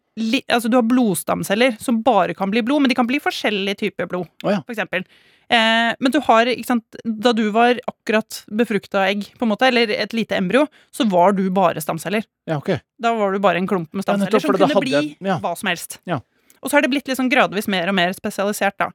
[0.49, 4.07] Altså du har blodstamceller som bare kan bli blod, men de kan bli forskjellige typer
[4.07, 4.61] blod, oh, ja.
[4.65, 5.03] for eksempel.
[5.49, 9.65] Eh, men du har, ikke sant, da du var akkurat befrukta egg, på en måte,
[9.65, 12.23] eller et lite embryo, så var du bare stamceller.
[12.45, 12.79] Ja, ok.
[13.01, 15.39] Da var du bare en klump med Ja, stamceller nettopp, som kunne bli jeg- ja.
[15.39, 15.97] hva som helst.
[16.05, 16.19] Ja.
[16.61, 18.89] Og så har det blitt liksom gradvis mer og mer spesialisert, da.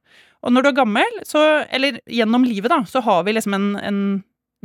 [0.45, 1.41] Og når du er gammel, så,
[1.73, 3.99] eller gjennom livet, da, så har vi liksom en, en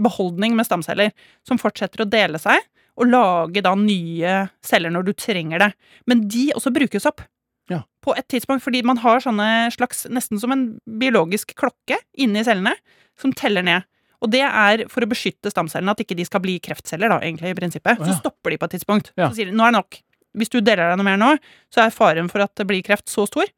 [0.01, 1.13] beholdning med stamceller
[1.49, 2.61] som fortsetter å dele seg,
[3.01, 4.33] og lage da nye
[4.67, 5.71] celler når du trenger det.
[6.11, 7.23] Men de også brukes opp.
[7.71, 7.85] Ja.
[8.05, 10.67] På et tidspunkt, fordi man har sånne slags, nesten som en
[11.01, 12.75] biologisk klokke inni cellene,
[13.21, 13.87] som teller ned.
[14.21, 17.55] Og det er for å beskytte stamcellene, at ikke de skal bli kreftceller, da, egentlig,
[17.55, 18.03] i prinsippet.
[18.05, 19.15] Så stopper de på et tidspunkt.
[19.17, 19.31] Ja.
[19.31, 20.01] Så sier de nå er det nok.
[20.37, 21.33] Hvis du deler deg noe mer nå,
[21.73, 23.51] så er faren for at det blir kreft så stor.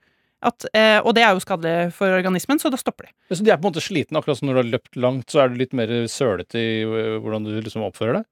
[0.42, 3.12] At, eh, og det er jo skadelig for organismen, så da stopper de.
[3.30, 5.28] Ja, Så de er på en måte slitne, akkurat som når du har løpt langt,
[5.30, 8.28] så er du litt mer sølete i øh, hvordan du liksom oppfører deg?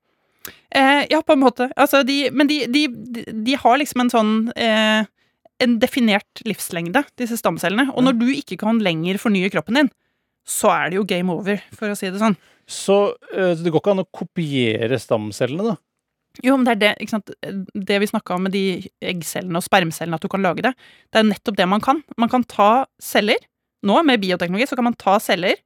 [0.74, 1.68] Eh, ja, på en måte.
[1.76, 5.06] Altså, de, men de, de, de, de har liksom en sånn eh,
[5.60, 7.90] En definert livslengde, disse stamcellene.
[7.92, 9.90] Og når du ikke kan lenger fornye kroppen din,
[10.48, 12.36] så er det jo game over, for å si det sånn.
[12.64, 12.96] Så
[13.34, 15.76] eh, det går ikke an å kopiere stamcellene, da?
[16.44, 17.30] Jo, men det er det, ikke sant?
[17.74, 18.64] det vi snakka om med de
[19.02, 20.74] eggcellene og spermcellene, at du kan lage det.
[21.10, 22.02] Det er nettopp det man kan.
[22.16, 23.40] Man kan ta celler.
[23.82, 25.58] Nå, med bioteknologi, så kan man ta celler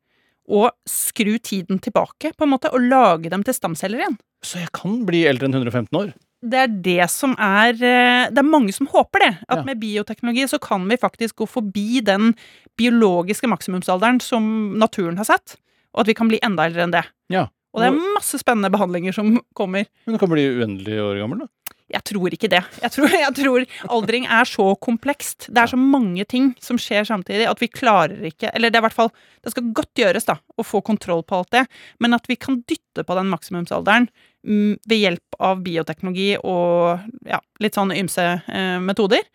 [0.44, 4.18] og skru tiden tilbake, på en måte, og lage dem til stamceller igjen.
[4.44, 6.12] Så jeg kan bli eldre enn 115 år?
[6.44, 9.30] Det er det som er eh, Det er mange som håper det.
[9.48, 9.64] At Ja.
[9.64, 12.34] med bioteknologi så kan vi faktisk gå forbi den
[12.76, 15.56] biologiske maksimumsalderen som naturen har sett,
[15.94, 17.04] og at vi kan bli enda eldre enn det.
[17.32, 17.46] Ja.
[17.74, 19.88] Og det er masse spennende behandlinger som kommer.
[20.06, 21.74] Men du kan bli uendelig år gammel, da?
[21.92, 22.60] Jeg tror ikke det.
[22.80, 25.48] Jeg tror, jeg tror aldring er så komplekst.
[25.50, 28.84] Det er så mange ting som skjer samtidig at vi klarer ikke Eller det er
[28.84, 29.10] i hvert fall
[29.44, 31.64] Det skal godt gjøres, da, å få kontroll på alt det,
[32.00, 34.08] men at vi kan dytte på den maksimumsalderen
[34.46, 39.26] mm, ved hjelp av bioteknologi og ja, litt sånn ymse eh, metoder,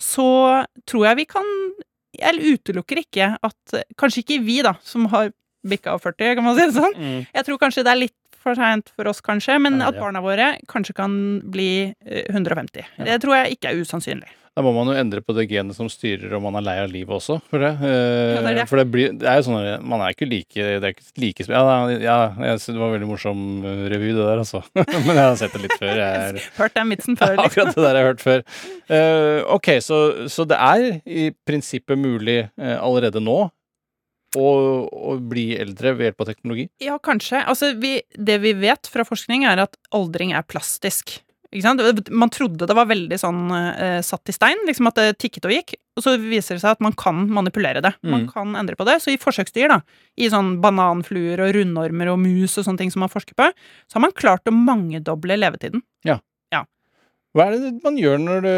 [0.00, 0.26] så
[0.88, 1.54] tror jeg vi kan
[2.18, 5.30] Jeg utelukker ikke at Kanskje ikke vi, da, som har
[5.62, 6.98] bikka 40, kan man si det sånn.
[7.32, 10.22] Jeg tror kanskje det er litt for seint for oss, kanskje, men Ja, at barna
[10.24, 11.12] våre kanskje kan
[11.54, 11.72] bli
[12.04, 12.82] eh, 150.
[12.98, 13.04] Ja.
[13.12, 14.32] Det tror jeg ikke er usannsynlig.
[14.52, 16.90] Da må man jo endre på det genet som styrer om man er lei av
[16.92, 17.70] livet også, for det.
[17.88, 18.66] Eh, Ja, det er det.
[18.68, 21.46] For det, blir, det er jo sånn Man er ikke like Det er ikke like
[21.48, 21.62] Ja,
[21.94, 22.16] ja
[22.50, 24.60] jeg synes det var veldig morsom eh, revy, det der, altså.
[25.06, 26.02] Men jeg har sett det litt før.
[26.02, 27.48] Jeg Hørt den vitsen før, liksom.
[27.48, 28.44] Akkurat det der jeg har hørt før.
[28.98, 30.02] Eh, ok, så,
[30.36, 33.46] så det er i prinsippet mulig eh, allerede nå
[34.38, 34.46] å,
[34.88, 36.68] å bli eldre ved hjelp av teknologi?
[36.82, 37.42] Ja, kanskje.
[37.48, 41.18] Altså, vi, det vi vet fra forskning, er at aldring er plastisk.
[41.52, 42.08] Ikke sant?
[42.08, 45.52] Man trodde det var veldig sånn eh, satt i stein, liksom at det tikket og
[45.52, 45.74] gikk.
[46.00, 47.90] Og så viser det seg at man kan manipulere det.
[48.00, 48.30] Man Mm.
[48.32, 48.94] kan endre på det.
[49.04, 49.82] Så i forsøksdyr, da,
[50.16, 53.50] i sånn bananfluer og rundormer og mus og sånne ting som man forsker på,
[53.84, 55.82] så har man klart å mangedoble levetiden.
[57.32, 58.50] Hva er det man gjør når, det,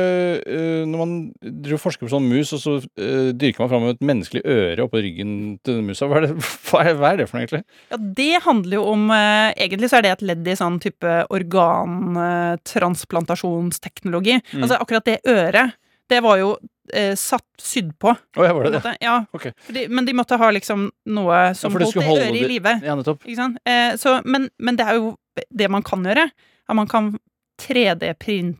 [0.50, 1.30] eh, når man
[1.78, 5.62] forsker på sånn mus, og så uh, dyrker man fram et menneskelig øre oppå ryggen
[5.66, 6.06] til musa?
[6.10, 6.34] Hva er, det,
[6.72, 7.62] hva, er, det for noe, egentlig?
[7.92, 11.10] Ja, det handler jo om uh, Egentlig så er det et ledd i sånn type
[11.36, 14.36] organtransplantasjonsteknologi.
[14.42, 14.62] Mm.
[14.64, 15.78] Altså akkurat det øret,
[16.10, 18.10] det var jo uh, satt sydd på.
[18.10, 18.98] Å, ja, var det det?
[19.06, 19.54] Ja, okay.
[19.68, 22.74] fordi, men de måtte ha liksom noe som ja, holdt det øret i live.
[22.82, 23.22] Ja, nettopp.
[23.22, 23.54] Ikke sant?
[24.02, 25.14] Så, men, men det er jo
[25.54, 26.26] det man kan gjøre.
[26.64, 27.14] At man kan
[27.62, 28.58] 3D-printe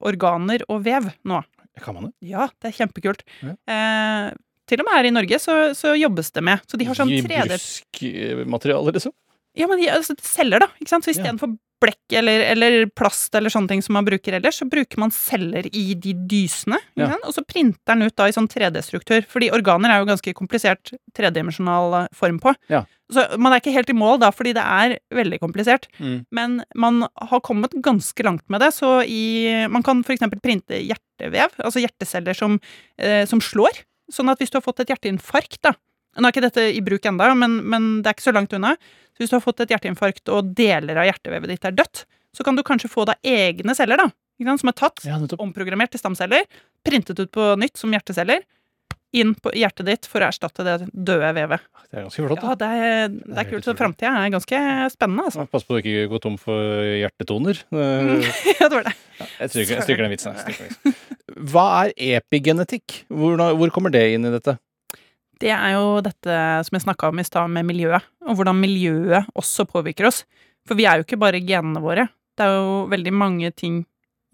[0.00, 1.40] organer og vev nå.
[1.82, 2.12] Kan man det?
[2.30, 3.24] Ja, det er kjempekult.
[3.44, 3.54] Ja.
[3.70, 4.36] Eh,
[4.68, 6.64] til og med her i Norge så, så jobbes det med.
[6.68, 9.14] Så de har sånn I 3D bruskmateriale, liksom?
[9.58, 10.70] Ja, men de, altså, celler, da.
[10.78, 11.04] Ikke sant?
[11.06, 11.18] Så Ja.
[11.18, 15.12] istedenfor blekk eller, eller plast eller sånne ting som man bruker ellers, så bruker man
[15.14, 16.80] celler i de dysene.
[16.96, 17.18] Ikke Ja.
[17.22, 19.22] Og så printer den ut da i sånn 3D-struktur.
[19.30, 22.54] Fordi organer er jo ganske komplisert tredimensjonal eh, form på.
[22.68, 22.84] Ja.
[23.12, 25.86] Så man er ikke helt i mål da, fordi det er veldig komplisert.
[26.02, 26.26] Mm.
[26.34, 28.72] Men man har kommet ganske langt med det.
[28.74, 30.26] Så i, man kan f.eks.
[30.42, 32.58] printe hjertevev, altså hjerteceller som,
[32.98, 33.84] eh, som slår.
[34.12, 35.76] Sånn at hvis du har fått et hjerteinfarkt, da
[36.18, 38.72] Nå er ikke dette i bruk enda, men, men det er ikke så langt unna.
[39.18, 42.04] Så hvis du har fått et hjerteinfarkt og deler av hjertevevet ditt er dødt,
[42.36, 44.06] så kan du kanskje få deg egne celler, da.
[44.54, 46.44] Som er tatt, Ja, omprogrammert til stamceller,
[46.86, 48.44] printet ut på nytt som hjerteceller,
[49.18, 51.64] inn på hjertet ditt for å erstatte det døde vevet.
[51.88, 52.44] Det er ganske flott.
[52.44, 53.66] Ja, det er, det er er kult.
[53.66, 54.60] Så framtida er ganske
[54.92, 55.48] spennende, altså.
[55.50, 57.64] Pass på du ikke går tom for hjertetoner.
[58.60, 58.94] Ja, det var det.
[59.18, 59.64] Vitsen.
[59.74, 60.94] jeg stryker den vitsen.
[61.50, 63.00] Hva er epigenetikk?
[63.10, 64.58] Hvor, hvor kommer det inn i dette?
[65.38, 66.36] Det er jo dette
[66.66, 68.04] som jeg snakka om i stad, med miljøet.
[68.26, 70.24] Og hvordan miljøet også påvirker oss.
[70.68, 72.08] For vi er jo ikke bare genene våre.
[72.38, 73.82] Det er jo veldig mange ting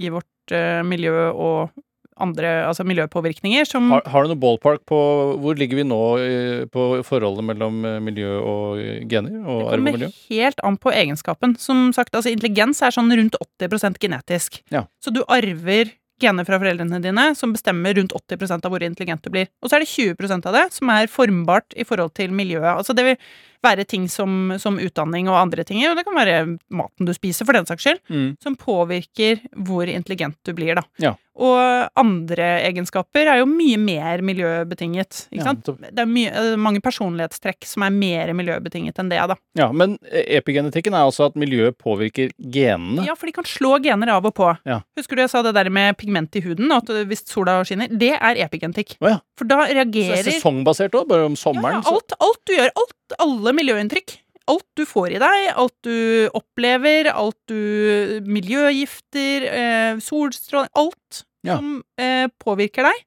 [0.02, 1.74] i vårt uh, miljø og
[2.22, 4.98] andre altså miljøpåvirkninger som Har, har du noe ballpark på
[5.42, 9.40] hvor ligger vi nå uh, på forholdet mellom eh, miljø og gener?
[9.42, 11.56] Og Det kommer helt an på egenskapen.
[11.60, 14.62] Som sagt, altså Intelligens er sånn rundt 80% genetisk.
[14.74, 14.86] Ja.
[15.02, 15.90] Så du arver
[16.22, 19.50] gener fra foreldrene dine som bestemmer rundt 80% av hvor intelligent du blir.
[19.62, 22.70] Og så er det 20% av det som er formbart i forhold til miljøet.
[22.76, 23.18] Altså Det vil
[23.64, 26.38] være ting som, som utdanning og andre ting, og det kan være
[26.70, 28.36] maten du spiser, for den saks skyld, Mm.
[28.42, 30.82] som påvirker hvor intelligent du blir, da.
[31.00, 31.14] Ja.
[31.34, 35.24] Og andre egenskaper er jo mye mer miljøbetinget.
[35.32, 35.64] Ikke Ja, sant?
[35.66, 39.34] Det er mye, eh, mange personlighetstrekk som er mer miljøbetinget enn det, da.
[39.58, 43.04] Ja, men eh, epigenetikken er altså at miljøet påvirker genene.
[43.08, 44.56] Ja, for de kan slå gener av og på.
[44.64, 44.80] Ja.
[44.96, 47.88] Husker du jeg sa det der med pigment i huden, og at hvis sola skinner?
[47.90, 48.96] Det er epigenetikk.
[49.02, 49.18] Å ja.
[49.36, 51.82] For da Så det er sesongbasert òg, bare om sommeren.
[51.82, 54.20] ja, alt, alt du gjør, alt, alle miljøinntrykk.
[54.46, 61.56] Alt du får i deg, alt du opplever, alt du Miljøgifter, eh, solstråling Alt Ja.
[61.56, 63.04] som eh, påvirker deg,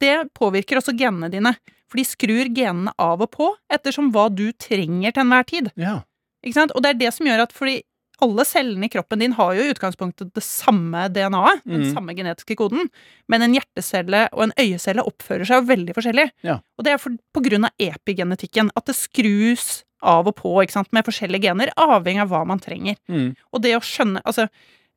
[0.00, 1.54] det påvirker også genene dine.
[1.88, 5.70] For de skrur genene av og på ettersom hva du trenger til enhver tid.
[5.76, 6.02] Ja.
[6.44, 6.72] Ikke sant?
[6.76, 7.82] Og det er det som gjør at fordi
[8.22, 11.94] alle cellene i kroppen din har jo i utgangspunktet det samme DNA-et, den Mm.
[11.94, 12.88] samme genetiske koden,
[13.28, 16.30] men en hjertecelle og en øyecelle oppfører seg jo veldig forskjellig.
[16.46, 16.58] Ja.
[16.78, 20.72] Og det er for, på grunn av epigenetikken, at det skrus av og på ikke
[20.72, 22.96] sant, med forskjellige gener, avhengig av hva man trenger.
[23.08, 23.34] Mm.
[23.52, 24.48] Og det å skjønne Altså,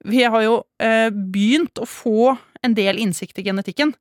[0.05, 3.93] vi har jo eh, begynt å få en del innsikt i genetikken.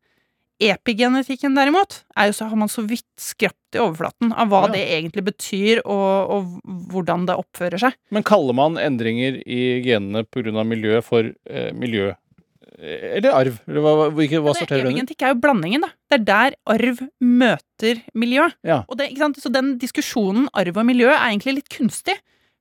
[0.70, 4.72] Epigenetikken, derimot, er jo så har man så vidt skrapt i overflaten av hva Ja.
[4.76, 7.96] det egentlig betyr, og, og hvordan det oppfører seg.
[8.14, 10.64] Men kaller man endringer i genene pga.
[10.64, 12.12] miljø for eh, miljø
[12.78, 13.60] eh, eller arv?
[13.68, 14.98] Eller hva, hvilke, hva Det sorterer du under?
[15.02, 15.90] Epigenetikk er jo blandingen, da.
[16.10, 18.50] Det er der arv møter miljø.
[18.62, 18.82] Ja.
[18.96, 19.10] Det?
[19.40, 22.18] Så den diskusjonen arv og miljø er egentlig litt kunstig.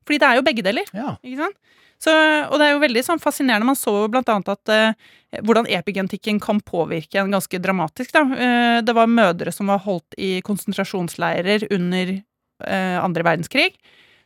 [0.08, 0.88] Fordi det er jo begge deler.
[0.98, 1.16] Ja.
[1.22, 1.58] Ikke sant?
[2.02, 2.12] Så,
[2.50, 3.68] og det er jo veldig sånn fascinerende.
[3.68, 8.14] Man så blant annet at eh, hvordan epigenetikken kan påvirke en ganske dramatisk.
[8.16, 8.24] Da.
[8.26, 13.76] Eh, det var mødre som var holdt i konsentrasjonsleirer under eh, andre verdenskrig,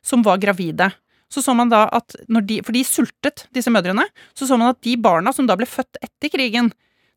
[0.05, 0.87] som var gravide.
[1.27, 2.15] Så så man da at
[2.47, 4.07] de, For de sultet, disse mødrene.
[4.37, 6.71] Så så man at de barna som da ble født etter krigen,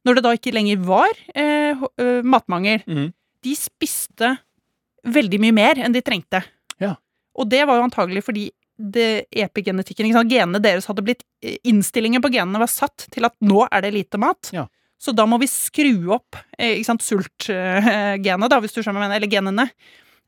[0.06, 3.10] når det da ikke lenger var eh, eh, matmangel, mm.
[3.46, 4.34] de spiste
[5.06, 6.42] veldig mye mer enn de trengte.
[6.82, 6.96] Ja.
[7.38, 8.48] Og det var jo antagelig fordi
[8.78, 13.66] det epigenetikken, genene deres hadde blitt eh, Innstillingen på genene var satt til at nå
[13.70, 14.50] er det lite mat.
[14.54, 14.66] Ja.
[14.98, 19.16] Så da må vi skru opp eh, sultgenet, da, hvis du skjønner hva jeg mener,
[19.20, 19.68] eller genene.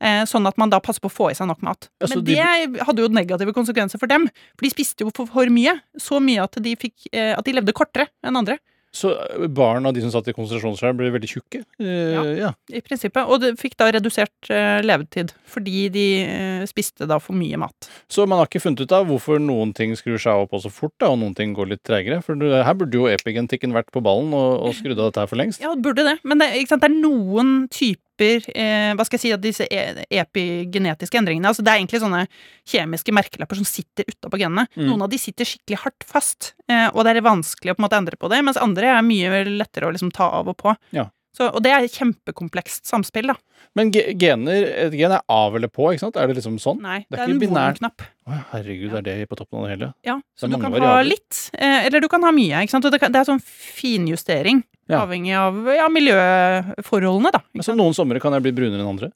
[0.01, 1.87] Eh, sånn at man da passer på å få i seg nok mat.
[2.01, 2.35] Altså, Men Men de-
[2.75, 4.27] det hadde jo negative konsekvenser for dem.
[4.57, 5.75] For de spiste jo for, for mye.
[5.99, 8.57] Så mye at de, fikk, at de levde kortere enn andre.
[8.93, 11.63] Så eh, barn av de som satt i konsentrasjonsleir, ble veldig tjukke?
[11.79, 12.23] Eh, Ja.
[12.35, 12.51] ja.
[12.71, 13.23] I prinsippet.
[13.27, 15.31] Og det fikk da redusert eh, levetid.
[15.47, 17.89] Fordi de eh, spiste da for mye mat.
[18.11, 20.95] Så man har ikke funnet ut av hvorfor noen ting skrur seg opp også fort,
[20.99, 22.19] da, og noen ting går litt tregere?
[22.25, 25.39] For her burde jo epigentikken vært på ballen og, og skrudd av dette her for
[25.39, 25.63] lengst.
[25.63, 26.17] Ja, det burde det.
[26.27, 26.83] Men det, sant?
[26.83, 31.63] det er noen typer eh, Hva skal jeg si at disse e epigenetiske endringene altså
[31.63, 32.25] Det er egentlig sånne
[32.67, 34.67] kjemiske merkelapper som sitter utapå genene.
[34.75, 34.85] Mm.
[34.89, 37.87] Noen av de sitter skikkelig hardt fast, eh, og det er vanskelig å på en
[37.87, 38.43] måte endre på det.
[38.45, 40.75] Mens andre er mye lettere å liksom ta av og på.
[40.95, 41.09] Ja.
[41.31, 43.37] Så, og det er et kjempekomplekst samspill, da.
[43.77, 46.17] Men gener, et gen er av eller på, ikke sant?
[46.19, 46.81] Er det liksom sånn?
[46.83, 48.03] Nei, Det det er er, en bonknapp.
[48.27, 49.89] Å, herregud, er det på toppen av det hele?
[50.03, 52.65] Ja, så det du kan kan ha litt, eh, eller du kan ha mye.
[52.65, 52.85] Ikke sant?
[52.85, 54.59] Og det er sånn finjustering,
[54.91, 55.01] Ja.
[55.05, 57.43] avhengig av ja, miljøforholdene, da.
[57.57, 59.11] Altså, noen somre kan jeg bli brunere enn andre.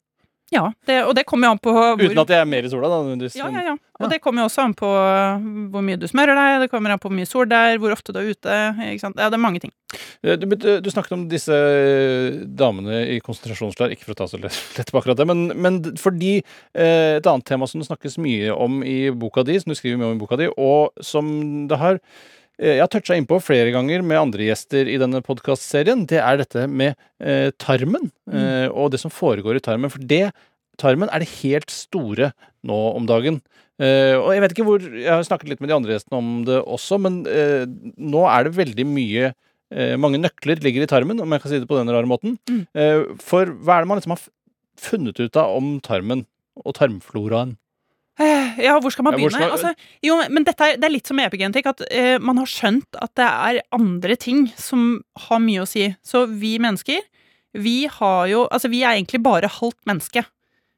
[0.54, 2.68] Ja, det, og det kommer jo an på hvor Uten at jeg er mer i
[2.70, 3.00] sola, da.
[3.02, 3.34] nødvendigvis.
[3.34, 3.72] Ja, ja, ja.
[3.98, 4.86] Og det kommer jo også an på
[5.72, 7.90] hvor mye du smører deg, det kommer an på hvor mye sol det er, hvor
[7.90, 8.58] ofte du er ute.
[8.92, 9.18] Ikke sant?
[9.18, 9.72] Ja, det er mange ting.
[10.22, 11.56] Eh, Du, du, du snakket om disse
[12.62, 16.36] damene i konsentrasjonsleir, ikke for å ta så lett på akkurat det, men, men fordi
[16.38, 19.98] eh, et annet tema som det snakkes mye om i boka di, som du skriver
[19.98, 21.26] mye om i boka di, og som
[21.66, 21.98] det har
[22.56, 26.64] jeg har toucha innpå flere ganger med andre gjester i denne podkastserien, det er dette
[26.70, 28.08] med eh, tarmen.
[28.32, 29.92] Eh, og det som foregår i tarmen.
[29.92, 30.30] For det,
[30.80, 32.30] tarmen er det helt store
[32.66, 33.42] nå om dagen.
[33.76, 36.30] Eh, og jeg vet ikke hvor Jeg har snakket litt med de andre gjestene om
[36.48, 37.66] det også, men eh,
[38.00, 41.60] nå er det veldig mye eh, Mange nøkler ligger i tarmen, om jeg kan si
[41.60, 42.38] det på den rare måten.
[42.48, 42.64] Mm.
[42.72, 44.24] Eh, for hva er det man liksom har
[44.80, 46.24] funnet ut av om tarmen
[46.64, 47.58] og tarmfloraen?
[48.66, 49.36] Ja, hvor skal man Ja, begynne?
[49.36, 52.46] skal- Altså, jo, men dette er, det er litt som epigenetikk, at eh, man har
[52.46, 55.90] skjønt at det er andre ting som har mye å si.
[56.04, 57.00] Så vi mennesker,
[57.56, 60.24] vi har jo Altså, vi er egentlig bare halvt menneske.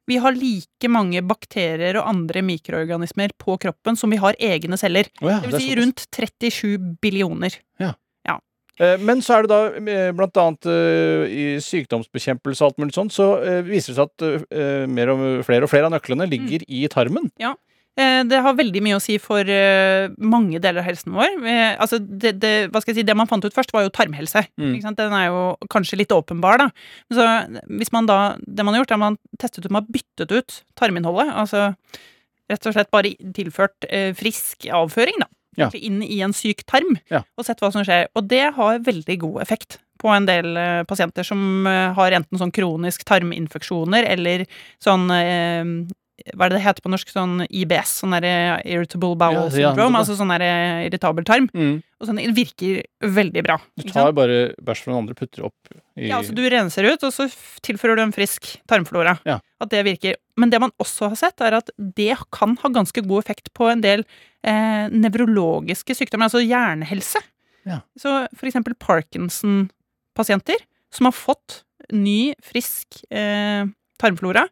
[0.09, 5.05] Vi har like mange bakterier og andre mikroorganismer på kroppen som vi har egne celler.
[5.21, 7.53] Oh ja, Det vil si rundt 37 billioner.
[7.79, 7.93] Eh,
[9.03, 9.61] Men så er det da,
[9.93, 14.11] eh, blant annet eh, i sykdomsbekjempelse og alt mulig sånt, så eh, viser det seg
[14.11, 17.31] at eh, mer og flere og flere av nøklene ligger i tarmen.
[17.43, 17.57] Ja.
[17.99, 21.33] Det har veldig mye å si for eh, mange deler av helsen vår.
[21.43, 22.53] Eh, Altså, det, det,
[22.87, 24.45] si, det man fant ut først, var jo tarmhelse.
[24.55, 24.77] Mm.
[24.95, 25.41] Den er jo
[25.73, 26.69] kanskje litt åpenbar, da.
[27.11, 27.27] Så
[27.67, 30.31] hvis man da, det man har gjort, er at man testet ut, man har byttet
[30.31, 31.35] ut tarminnholdet.
[31.35, 31.73] Altså
[32.49, 35.29] rett og slett bare tilført eh, frisk avføring, da.
[35.59, 35.69] Ja.
[35.75, 37.25] Inn i en syk tarm, Ja.
[37.37, 38.09] og sett hva som skjer.
[38.15, 42.39] Og det har veldig god effekt på en del uh, pasienter som uh, har enten
[42.39, 44.45] sånn kronisk tarminfeksjoner eller
[44.83, 45.65] sånn eh,
[46.37, 47.09] hva er det det heter på norsk?
[47.15, 49.93] Sånn IBS, sånn der Irritable Bowel Ja, ja, Syndrome.
[49.93, 51.49] det- Altså sånn der eh, irritabel tarm.
[52.01, 53.57] Og sånn, det virker veldig bra.
[53.77, 55.55] Du tar bare bæsj fra den andre, putter opp
[55.97, 57.27] i Ja, altså Du renser ut, og så
[57.63, 59.19] tilfører du en frisk tarmflora.
[59.27, 59.41] Ja.
[59.61, 60.15] At det virker.
[60.37, 63.71] Men det man også har sett, er at det kan ha ganske god effekt på
[63.73, 64.05] en del
[64.45, 67.19] eh, nevrologiske sykdommer, altså hjernehelse.
[67.67, 67.81] Ja.
[67.99, 70.57] Så for eksempel Parkinson-pasienter
[70.95, 71.63] som har fått
[71.93, 73.65] ny, frisk eh,
[74.01, 74.47] tarmflora,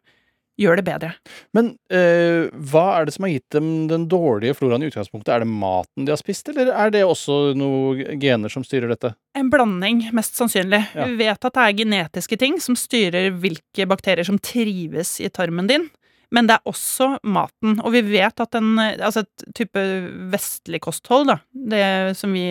[0.57, 1.11] gjør det bedre.
[1.55, 5.31] Men eh, hva er det som har gitt dem den dårlige floraen i utgangspunktet?
[5.33, 9.13] Er det maten de har spist, eller er det også noen gener som styrer dette?
[9.37, 10.81] En blanding, mest sannsynlig.
[10.97, 11.05] Ja.
[11.05, 15.69] Vi vet at det er genetiske ting som styrer hvilke bakterier som trives i tarmen
[15.69, 15.87] din.
[16.35, 17.77] Men det er også maten.
[17.85, 19.83] Og vi vet at en Altså et type
[20.31, 22.47] vestlig kosthold, da, det som vi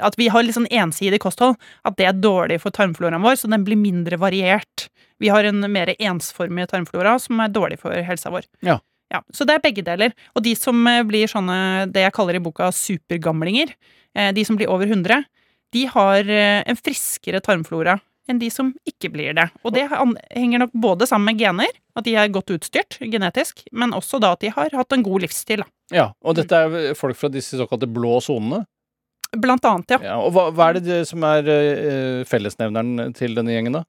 [0.00, 3.50] At vi har litt sånn ensidig kosthold, at det er dårlig for tarmfloraen vår, så
[3.50, 4.88] den blir mindre variert.
[5.20, 8.46] Vi har en mer ensformig tarmflora som er dårlig for helsa vår.
[8.64, 8.78] Ja.
[9.08, 10.12] Ja, Så det er begge deler.
[10.36, 13.72] Og de som eh, blir sånne, det jeg kaller i boka supergamlinger,
[14.14, 15.24] eh, de som blir over 100,
[15.72, 17.98] de har eh, en friskere tarmflora
[18.28, 19.48] enn de som ikke blir det.
[19.64, 23.94] Og det henger nok både sammen med gener, at de er godt utstyrt genetisk, men
[23.96, 25.64] også da at de har hatt en god livsstil.
[25.94, 28.64] Ja, og dette er folk fra disse såkalte blå sonene.
[29.36, 29.98] Blant annet, ja.
[30.12, 33.84] Ja, og hva, hva er det som er eh, fellesnevneren til denne gjengen, da?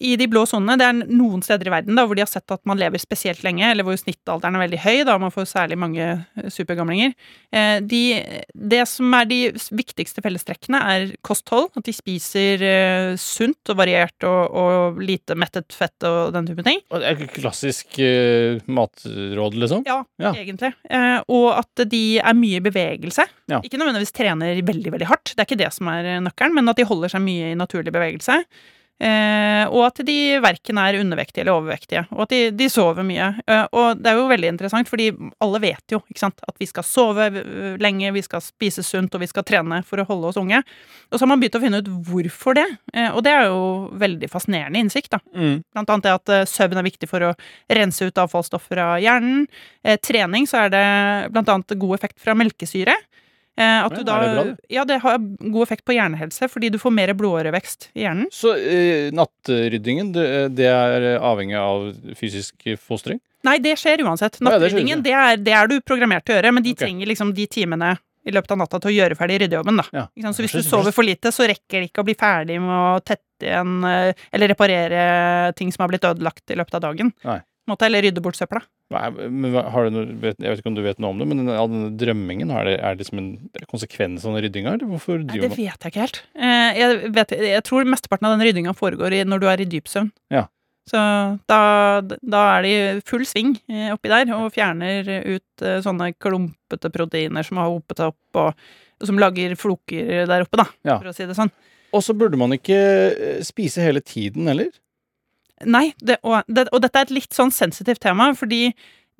[0.00, 2.48] I de blå sonene, det er noen steder i verden da, hvor de har sett
[2.54, 5.76] at man lever spesielt lenge, eller hvor snittalderen er veldig høy, da man får særlig
[5.78, 7.12] mange eh, supergamlinger.
[7.52, 8.00] Eh, de,
[8.56, 9.40] det som er de
[9.76, 11.68] viktigste fellestrekkene, er kosthold.
[11.76, 16.64] At de spiser eh, sunt og variert og, og lite mettet fett og den type
[16.66, 16.80] ting.
[16.88, 19.84] Det er Klassisk eh, matråd, liksom?
[19.88, 20.32] Ja, Ja.
[20.32, 20.72] egentlig.
[20.88, 23.28] Eh, og at de er mye i bevegelse.
[23.52, 23.60] Ja.
[23.60, 26.80] Ikke nødvendigvis trener veldig, veldig hardt, det er ikke det som er nøkkelen, men at
[26.80, 28.40] de holder seg mye i naturlig bevegelse.
[29.02, 33.32] Eh, og at de verken er undervektige eller overvektige, og at de, de sover mye.
[33.50, 35.08] Eh, og det er jo veldig interessant, fordi
[35.42, 39.14] alle vet jo ikke sant, at vi skal sove eh, lenge, vi skal spise sunt
[39.14, 40.62] og vi skal trene for å holde oss unge.
[41.10, 43.62] Og så har man begynt å finne ut hvorfor det, eh, og det er jo
[44.02, 45.16] veldig fascinerende innsikt.
[45.16, 45.22] da.
[45.34, 45.56] Mm.
[45.74, 47.34] Blant annet det at eh, søvn er viktig for å
[47.74, 49.46] rense ut avfallsstoffer fra hjernen.
[49.84, 50.86] Eh, trening så er det
[51.34, 52.94] blant annet god effekt fra melkesyre.
[53.60, 54.70] Eh, at du da, er det bra, det?
[54.72, 58.30] Ja, det har god effekt på hjernehelse, fordi du får mer blodårevekst i hjernen.
[58.32, 63.20] Så eh, nattryddingen, det, er avhengig av fysisk fostring?
[63.44, 64.38] Nei, det skjer uansett.
[64.44, 66.86] Nattryddingen, det, er, det er du programmert til å gjøre, men de okay.
[66.86, 69.86] trenger liksom de timene i løpet av natta til å gjøre ferdig ryddejobben, da.
[69.98, 70.32] Ja.
[70.32, 73.00] Så hvis du sover for lite, så rekker det ikke å bli ferdig med å
[73.02, 75.06] tette igjen eh, eller reparere
[75.58, 77.10] ting som har blitt ødelagt i løpet av dagen.
[77.26, 77.40] Nei.
[77.70, 78.58] Måte, eller rydde bort søpla.
[78.90, 81.46] Hva Men har du noe, jeg vet ikke om du vet noe om det, men
[81.48, 85.22] all denne drømmingen, er det, er det liksom en konsekvens av den ryddinga, eller hvorfor
[85.22, 86.18] det vet jeg ikke helt.
[86.34, 89.86] Eh, Jeg, vet, jeg tror mesteparten av den ryddinga foregår når du er i dyp
[89.86, 90.10] søvn.
[90.34, 90.48] Ja.
[90.90, 90.98] Så
[91.46, 91.60] da,
[92.02, 96.90] da er de i full sving eh, oppi der og fjerner ut eh, sånne klumpete
[96.90, 100.98] proteiner som har hopet seg opp, og, som lager floker der oppe, da, Ja.
[100.98, 101.54] for å si det sånn.
[101.94, 102.80] Og så burde man ikke
[103.46, 104.72] spise hele tiden heller?
[105.64, 108.70] Nei, det, og, det, og dette er et litt sånn sensitivt tema, fordi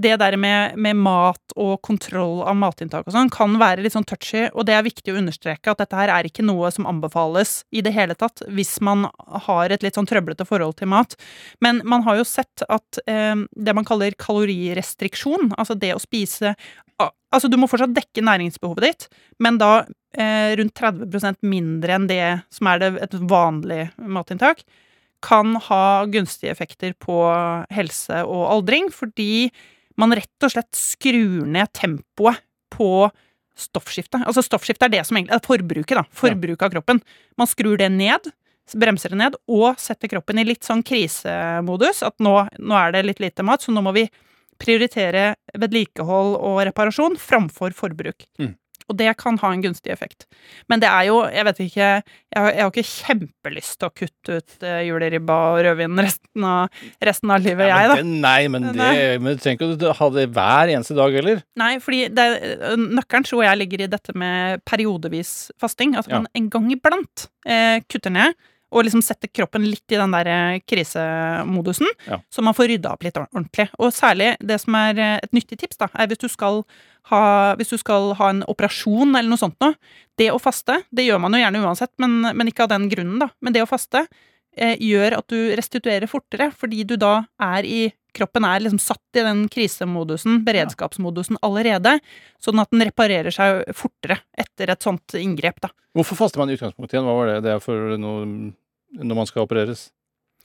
[0.02, 4.06] det der med, med mat og kontroll av matinntak og sånn kan være litt sånn
[4.08, 7.60] touchy, og det er viktig å understreke at dette her er ikke noe som anbefales
[7.70, 9.06] i det hele tatt hvis man
[9.46, 11.16] har et litt sånn trøblete forhold til mat.
[11.64, 16.56] Men man har jo sett at eh, det man kaller kalorirestriksjon, altså det å spise
[17.32, 19.04] Altså, du må fortsatt dekke næringsbehovet ditt,
[19.42, 24.60] men da eh, rundt 30% mindre enn det som er det, et vanlig matinntak
[25.22, 27.16] kan ha gunstige effekter på
[27.72, 29.50] helse og aldring, fordi
[30.00, 32.42] man rett og slett skrur ned tempoet
[32.72, 33.10] på
[33.58, 34.24] stoffskiftet.
[34.26, 36.04] Altså stoffskiftet er det som egentlig er forbruket, da.
[36.16, 37.02] Forbruket av kroppen.
[37.40, 38.30] Man skrur det ned,
[38.78, 42.02] bremser det ned, og setter kroppen i litt sånn krisemodus.
[42.06, 44.06] At nå, nå er det litt lite mat, så nå må vi
[44.62, 48.26] prioritere vedlikehold og reparasjon framfor forbruk.
[48.40, 48.54] Mm.
[48.92, 50.26] Og det kan ha en gunstig effekt.
[50.68, 54.36] Men det er jo, jeg vet ikke Jeg jeg har ikke kjempelyst til å kutte
[54.40, 57.96] ut uh, juleribba og rødvin resten av, resten av livet, Ja, jeg, da.
[58.00, 59.18] det, nei, men, det, Nei.
[59.20, 61.42] men du trenger ikke å ha det hver eneste dag heller.
[61.60, 62.26] Nei, fordi det,
[62.78, 65.96] nøkkelen tror jeg ligger i dette med periodevis fasting.
[66.00, 66.20] At Ja.
[66.22, 68.34] man en gang iblant eh, kutter ned,
[68.72, 72.18] og liksom sette kroppen litt i den der eh, krisemodusen, Ja.
[72.32, 73.68] så man får rydda opp litt ordentlig.
[73.78, 76.62] Og særlig det som er eh, et nyttig tips, da, er hvis du skal
[77.10, 77.22] ha,
[77.58, 79.74] hvis du skal ha en operasjon eller noe sånt noe.
[80.18, 83.18] Det å faste, det gjør man jo gjerne uansett, men, men ikke av den grunnen,
[83.24, 83.28] da.
[83.42, 84.06] Men det å faste
[84.56, 89.16] eh, gjør at du restituerer fortere, fordi du da er i Kroppen er liksom satt
[89.16, 91.94] i den krisemodusen, beredskapsmodusen, allerede.
[92.44, 95.70] Sånn at den reparerer seg fortere etter et sånt inngrep, da.
[95.96, 97.06] Hvorfor faster man i utgangspunktet igjen?
[97.08, 97.38] Hva var det?
[97.46, 98.26] Det er for noe
[98.98, 99.90] når man skal opereres?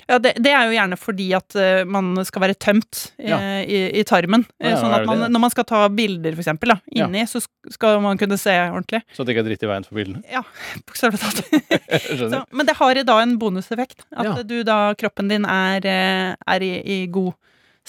[0.07, 3.39] Ja, det, det er jo gjerne fordi at uh, man skal være tømt uh, Ja.
[3.65, 4.43] i, i tarmen.
[4.61, 7.07] Uh, Ja, ja, sånn at man, når man skal ta bilder, for eksempel, da, Ja.
[7.09, 7.41] inni, så
[7.73, 9.01] skal man kunne se ordentlig.
[9.17, 10.21] Så det ikke er dritt i veien for bildene?
[10.85, 12.45] Bokstavelig talt.
[12.53, 14.05] Men det har da en bonuseffekt.
[14.13, 14.37] At Ja.
[14.45, 17.33] du da, kroppen din er, eh, er i, i god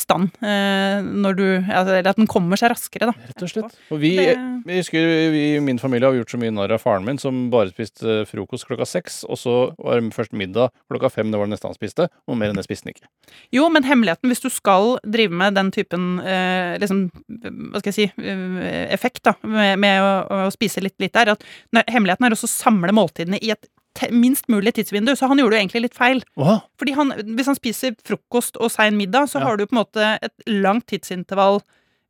[0.01, 0.31] stand.
[0.43, 3.15] Eh, når du altså, Eller at den kommer seg raskere, da.
[3.29, 3.77] Rett og slett.
[3.93, 4.37] Og vi, Det-
[4.69, 7.49] jeg husker vi i min familie har gjort så mye narr av faren min, som
[7.51, 11.47] bare spiste frokost klokka seks, og så var det først middag klokka fem, det var
[11.47, 13.09] det neste han spiste, og mer enn det spiste han ikke.
[13.53, 17.99] Jo, men hemmeligheten, hvis du skal drive med den typen eh, liksom, hva skal jeg
[17.99, 20.13] si, eh, effekt da, med, med å,
[20.49, 21.45] å spise litt litt der, at
[21.89, 23.67] hemmeligheten er også å samle måltidene i et
[24.13, 26.23] minst mulig tidsvindu, så han gjorde jo egentlig litt feil.
[26.39, 29.47] Åh, Fordi han, hvis han spiser frokost og sein middag, så Ja.
[29.47, 31.61] har du på en måte et langt tidsintervall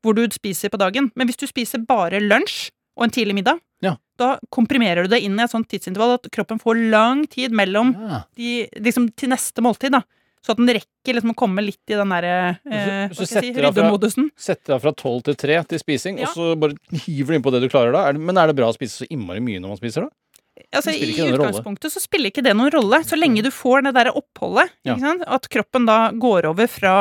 [0.03, 1.11] hvor du spiser på dagen.
[1.17, 3.97] Men hvis du spiser bare lunsj og en tidlig middag, Ja.
[4.19, 7.95] da komprimerer du det inn i et sånt tidsintervall at kroppen får lang tid mellom
[7.95, 8.23] ja.
[8.37, 10.03] de, liksom til neste måltid, da.
[10.41, 14.31] Så at den rekker liksom å komme litt i den derre eh, si, ryddemodusen.
[14.39, 16.27] Setter deg fra tolv til tre til spising, Ja.
[16.27, 18.13] og så bare hiver du inn på det du klarer da.
[18.17, 20.11] Men er det bra å spise så innmari mye når man spiser, da?
[20.75, 21.95] Altså, I utgangspunktet rolle.
[21.95, 24.75] så spiller ikke det noen rolle, så lenge du får det derre oppholdet.
[24.89, 24.97] Ja.
[25.27, 26.97] At kroppen da går over fra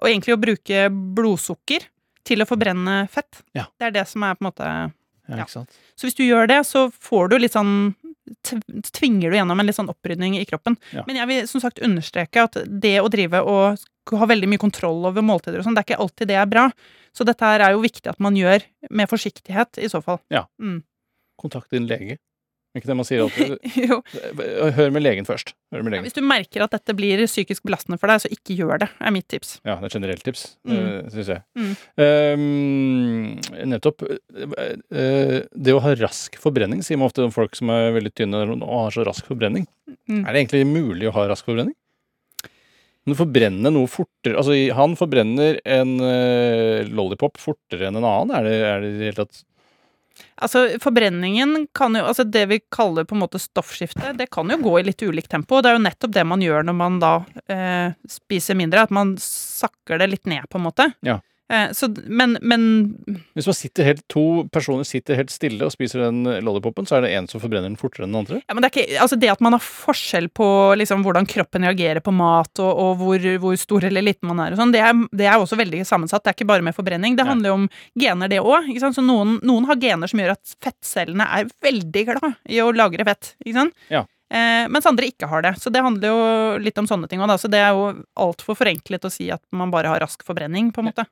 [0.00, 1.86] å egentlig å bruke blodsukker
[2.26, 3.42] til å forbrenne fett.
[3.56, 3.66] Ja.
[3.78, 4.70] Det er det som er på en måte
[5.30, 5.44] Ja?
[5.46, 7.94] Så hvis du gjør det, så får du litt sånn
[8.94, 10.76] Tvinger du gjennom en litt sånn opprydning i kroppen.
[11.06, 13.80] Men jeg vil som sagt understreke at det å drive og
[14.20, 16.68] ha veldig mye kontroll over måltider og sånn, det er ikke alltid det er bra.
[17.16, 20.20] Så dette her er jo viktig at man gjør med forsiktighet, i så fall.
[20.30, 20.44] Ja.
[20.62, 20.82] Mm.
[21.42, 22.20] Kontakt din lege.
[22.78, 23.56] Ikke det man sier alltid?
[24.76, 25.54] Hør med legen først.
[25.74, 28.84] Med Ja, hvis du merker at dette blir psykisk belastende for deg, så ikke gjør
[28.84, 29.56] det, er mitt tips.
[29.66, 30.76] Ja, det er et generelt tips, Mm.
[30.78, 31.10] mm.
[31.16, 31.42] syns jeg.
[31.58, 31.72] Mm.
[32.04, 34.06] Um, nettopp.
[34.06, 38.14] eh, eh, det å ha rask forbrenning, sier man ofte om folk som er veldig
[38.14, 39.66] tynne og har så rask forbrenning.
[40.06, 40.22] Mm.
[40.22, 41.74] Er det egentlig mulig å ha rask forbrenning?
[43.08, 48.34] Men forbrenne noe fortere Altså, han forbrenner en eh, lollipop fortere enn en annen?
[48.36, 49.40] Er det, er det i det hele tatt
[50.40, 54.58] Altså, forbrenningen kan jo Altså, det vi kaller på en måte stoffskifte, det kan jo
[54.62, 55.60] gå i litt ulikt tempo.
[55.60, 57.12] Det er jo nettopp det man gjør når man da
[57.52, 60.90] eh, spiser mindre, at man sakker det litt ned, på en måte.
[61.06, 61.20] Ja.
[61.50, 62.62] Eh, så, men, men
[63.34, 67.06] Hvis man sitter helt, to personer sitter helt stille og spiser den lollipopen, så er
[67.06, 68.40] det en som forbrenner den fortere enn den andre?
[68.44, 70.48] Ja, men det, er ikke, altså det at man har forskjell på
[70.78, 74.54] liksom, hvordan kroppen reagerer på mat, og, og hvor, hvor stor eller liten man er,
[74.54, 76.22] og sånn, det, er, det er også veldig sammensatt.
[76.24, 77.18] Det er ikke bare med forbrenning.
[77.18, 77.66] Det handler jo om
[77.98, 78.70] gener, det òg.
[78.80, 83.06] Så noen, noen har gener som gjør at fettcellene er veldig glad i å lagre
[83.08, 83.34] fett.
[83.42, 83.86] Ikke sant?
[83.92, 84.04] Ja.
[84.30, 85.56] Eh, mens andre ikke har det.
[85.58, 86.22] Så det handler jo
[86.62, 87.38] litt om sånne ting òg, da.
[87.40, 90.84] Så det er jo altfor forenklet å si at man bare har rask forbrenning, på
[90.84, 91.06] en måte.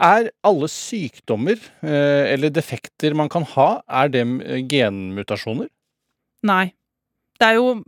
[0.00, 5.68] Er alle sykdommer eh, eller defekter man kan ha, er det eh, genmutasjoner?
[6.48, 6.70] Nei.
[7.40, 7.80] Det er jo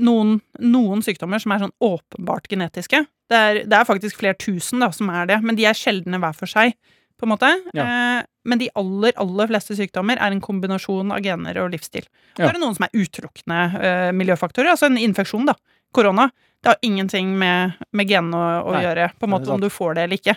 [0.00, 3.02] noen, noen sykdommer som er sånn åpenbart genetiske.
[3.28, 6.20] Det er, det er faktisk flere tusen da, som er det, men de er sjeldne
[6.20, 6.76] hver for seg.
[7.18, 7.48] På en måte.
[7.74, 12.04] Eh, men de aller, aller fleste sykdommer er en kombinasjon av gener og livsstil.
[12.36, 12.48] Og Ja.
[12.48, 14.70] er det noen som er utelukkende eh, miljøfaktorer.
[14.74, 15.54] Altså en infeksjon, da.
[15.96, 16.30] Korona.
[16.62, 19.68] Det har ingenting med, med genene å, å Nei, gjøre, på en måte om du
[19.70, 20.36] får det eller ikke.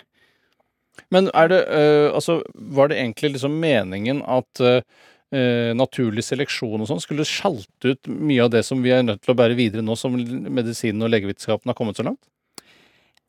[1.10, 6.88] Men er det øh, Altså, var det egentlig liksom meningen at eh, naturlig seleksjon og
[6.90, 9.84] sånn skulle sjalte ut mye av det som vi er nødt til å bære videre
[9.86, 12.20] nå som medisinen og legevitenskapen har kommet så langt?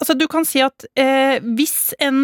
[0.02, 2.24] Altså, du kan si at eh, hvis en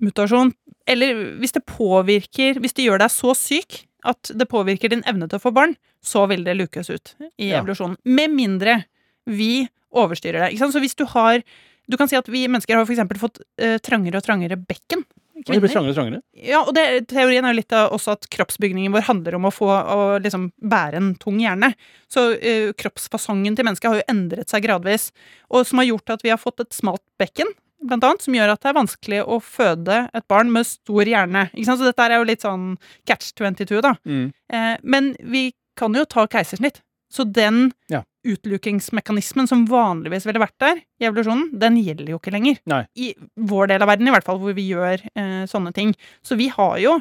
[0.00, 0.52] genmutasjon,
[0.88, 5.26] eller hvis det påvirker Hvis det gjør deg så syk at det påvirker din evne
[5.28, 7.60] til å få barn, så vil det lukes ut i Ja.
[7.60, 7.96] evolusjonen.
[8.06, 8.84] Med mindre
[9.26, 10.52] vi overstyrer det.
[10.54, 10.72] Ikke sant?
[10.74, 11.42] Så hvis du har
[11.90, 15.04] Du kan si at vi mennesker har for eksempel fått eh, trangere og trangere bekken.
[15.38, 16.22] Og det blir trangere og trangere.
[16.36, 19.50] Ja, og det, teorien er jo litt av også at kroppsbygningen vår handler om å
[19.54, 21.72] få å liksom bære en tung hjerne.
[22.12, 25.12] Så eh, kroppsfasongen til mennesket har jo endret seg gradvis,
[25.48, 27.46] og som har gjort at vi har fått et smalt bekken,
[27.84, 31.50] blant annet, som gjør at det er vanskelig å føde et barn med stor hjerne.
[31.54, 31.80] Ikke sant?
[31.80, 32.76] Så dette er jo litt sånn
[33.06, 33.94] catch 22, da.
[34.06, 36.80] Eh, men vi kan jo ta keisersnitt.
[37.10, 38.02] Så den Ja.
[38.26, 42.58] utlukingsmekanismen som vanligvis ville vært der i evolusjonen, den gjelder jo ikke lenger.
[42.66, 42.82] Nei.
[42.96, 45.94] I vår del av verden, i hvert fall, hvor vi gjør eh, sånne ting.
[46.22, 46.98] Så vi har jo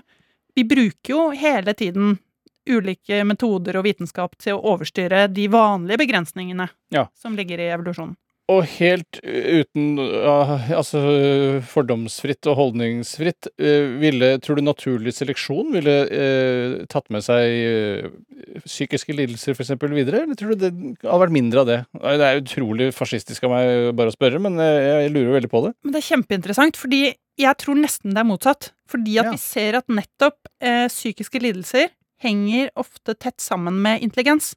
[0.58, 2.16] Vi bruker jo hele tiden
[2.68, 7.06] ulike metoder og vitenskap til å overstyre de vanlige begrensningene Ja.
[7.14, 8.16] som ligger i evolusjonen.
[8.48, 11.02] Og helt uten uh, Altså
[11.68, 18.64] fordomsfritt og holdningsfritt, uh, ville Tror du naturlig seleksjon ville eh, tatt med seg uh,
[18.64, 19.74] psykiske lidelser f.eks.
[19.91, 20.72] videre, eller tror du det
[21.04, 21.78] hadde vært mindre av det?
[22.00, 25.64] Det er utrolig fascistisk av meg bare å spørre, men uh, jeg lurer veldig på
[25.68, 25.74] det.
[25.84, 27.02] Men det er kjempeinteressant, fordi
[27.38, 28.72] jeg tror nesten det er motsatt.
[28.89, 29.32] Fordi at Ja.
[29.36, 31.89] vi ser at nettopp eh, psykiske lidelser
[32.24, 34.56] henger ofte tett sammen med intelligens.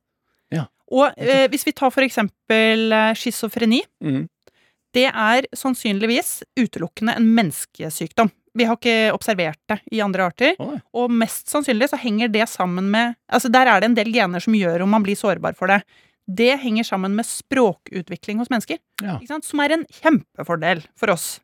[0.91, 3.83] Og eh, hvis vi tar for eksempel schizofreni.
[4.03, 4.29] Mm.
[4.91, 8.31] det er sannsynligvis utelukkende en menneskesykdom.
[8.59, 12.49] Vi har ikke observert det i andre arter, Å, og mest sannsynlig så henger det
[12.51, 15.55] sammen med Altså der er det en del gener som gjør om man blir sårbar
[15.59, 15.85] for det.
[16.27, 18.79] Det henger sammen med språkutvikling hos mennesker.
[19.03, 19.19] Ja.
[19.19, 19.47] Ikke sant?
[19.47, 21.39] Som er en kjempefordel for oss.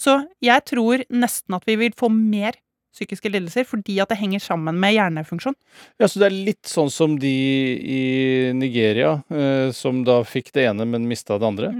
[0.00, 2.56] Så jeg tror nesten at vi vil få mer
[2.94, 5.54] psykiske lidelser fordi at det henger sammen med hjernefunksjon.
[6.00, 7.30] Ja, så det er litt sånn som de
[7.78, 11.72] i Nigeria, eh, som da fikk det ene, men mista det andre?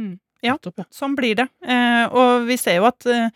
[0.43, 0.55] Ja.
[0.57, 0.87] Nettopp, ja.
[0.95, 1.49] Sånn blir det.
[1.67, 3.29] Eh, og vi ser jo at eh,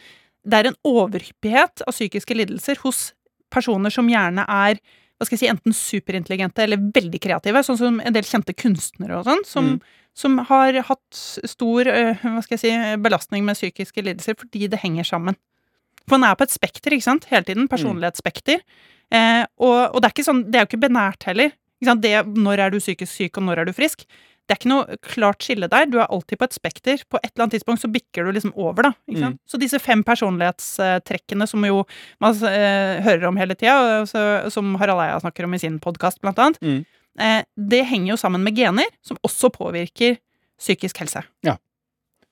[0.45, 3.11] det er en overhyppighet av psykiske lidelser hos
[3.53, 4.81] personer som gjerne er
[5.15, 9.21] hva skal jeg si, enten superintelligente eller veldig kreative, sånn som en del kjente kunstnere
[9.21, 9.81] og sånn, som, Mm.
[10.15, 14.81] som har hatt stor øh, hva skal jeg si, belastning med psykiske lidelser fordi det
[14.83, 15.37] henger sammen.
[16.09, 17.69] For man er på et spekter, ikke sant, hele tiden.
[17.69, 18.61] Personlighetsspekter.
[19.15, 21.53] Eh, og, og det er ikke sånn, det er jo ikke benært heller.
[21.81, 22.03] Ikke sant?
[22.05, 24.05] Det, når er du psykisk syk, og når er du frisk?
[24.45, 25.87] Det er ikke noe klart skille der.
[25.89, 27.01] Du er alltid på et spekter.
[27.09, 28.91] På et eller annet tidspunkt så bikker du liksom over, da.
[29.09, 29.39] Ikke sant?
[29.49, 31.85] Så disse fem personlighetstrekkene som jo
[32.21, 34.05] man eh, hører om hele tida,
[34.53, 36.85] som Harald Eia snakker om i sin podkast, blant annet, Mm.
[37.19, 40.19] eh, det henger jo sammen med gener, som også påvirker
[40.61, 41.25] psykisk helse.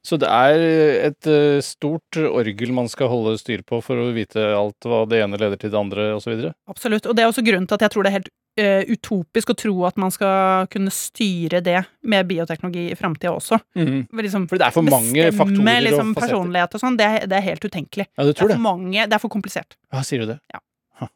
[0.03, 0.59] Så det er
[1.07, 5.21] et eh, stort orgel man skal holde styr på for å vite alt hva det
[5.23, 6.49] ene leder til det andre, osv.
[6.67, 7.07] Absolutt.
[7.07, 9.57] Og det er også grunnen til at jeg tror det er helt uh, utopisk å
[9.63, 13.61] tro at man skal kunne styre det med bioteknologi i framtida også.
[13.79, 14.09] Mm.
[14.19, 16.35] Liksom, for det er for mange bestemme faktorer liksom, og fasetter.
[16.35, 18.09] personlighet og sånn, det, er- det er helt utenkelig.
[18.11, 18.59] Ja, du Det tror er det?
[18.59, 19.79] for mange, det er for komplisert.
[19.95, 20.41] Ja, sier du det?
[20.53, 20.61] Ja.
[20.99, 21.09] Ha.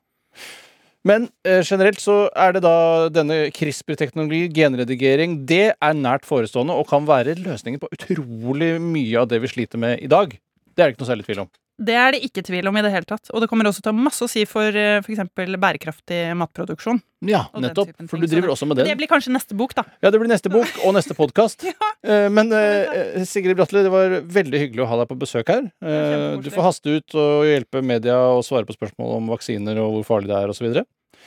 [1.07, 2.75] Men eh, generelt så er det da
[3.15, 9.31] denne CRISPR-teknologi, genredigering, det er nært forestående og kan være løsningen på utrolig mye av
[9.31, 10.35] det vi sliter med i dag.
[10.77, 11.53] Det er det ikke noe særlig tvil om.
[11.77, 13.29] Det er det ikke tvil om i det hele tatt.
[13.37, 15.05] Og det kommer også til å ha masse å si for f.eks.
[15.05, 17.03] for eksempel bærekraftig matproduksjon.
[17.29, 17.91] Ja, nettopp.
[18.09, 18.97] For du driver også med Det den.
[18.97, 19.85] blir kanskje neste bok, da.
[20.01, 21.67] Ja, det blir neste bok og neste podkast.
[21.69, 21.91] Ja.
[22.33, 25.69] Men eh, Sigrid Bratteli, det var veldig hyggelig å ha deg på besøk her.
[25.85, 26.41] Eh.
[26.41, 30.09] Du får haste ut og hjelpe media å svare på spørsmål om vaksiner og hvor
[30.15, 30.81] farlig det er osv.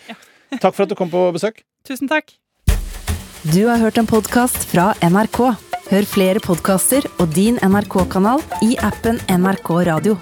[0.07, 0.15] Ja.
[0.63, 1.63] Takk for at du kom på besøk.
[1.87, 2.35] Tusen takk.
[3.53, 5.39] Du har hørt en podkast fra NRK.
[5.89, 10.17] Hør flere podkaster og din NRK-kanal i appen NRK Radio.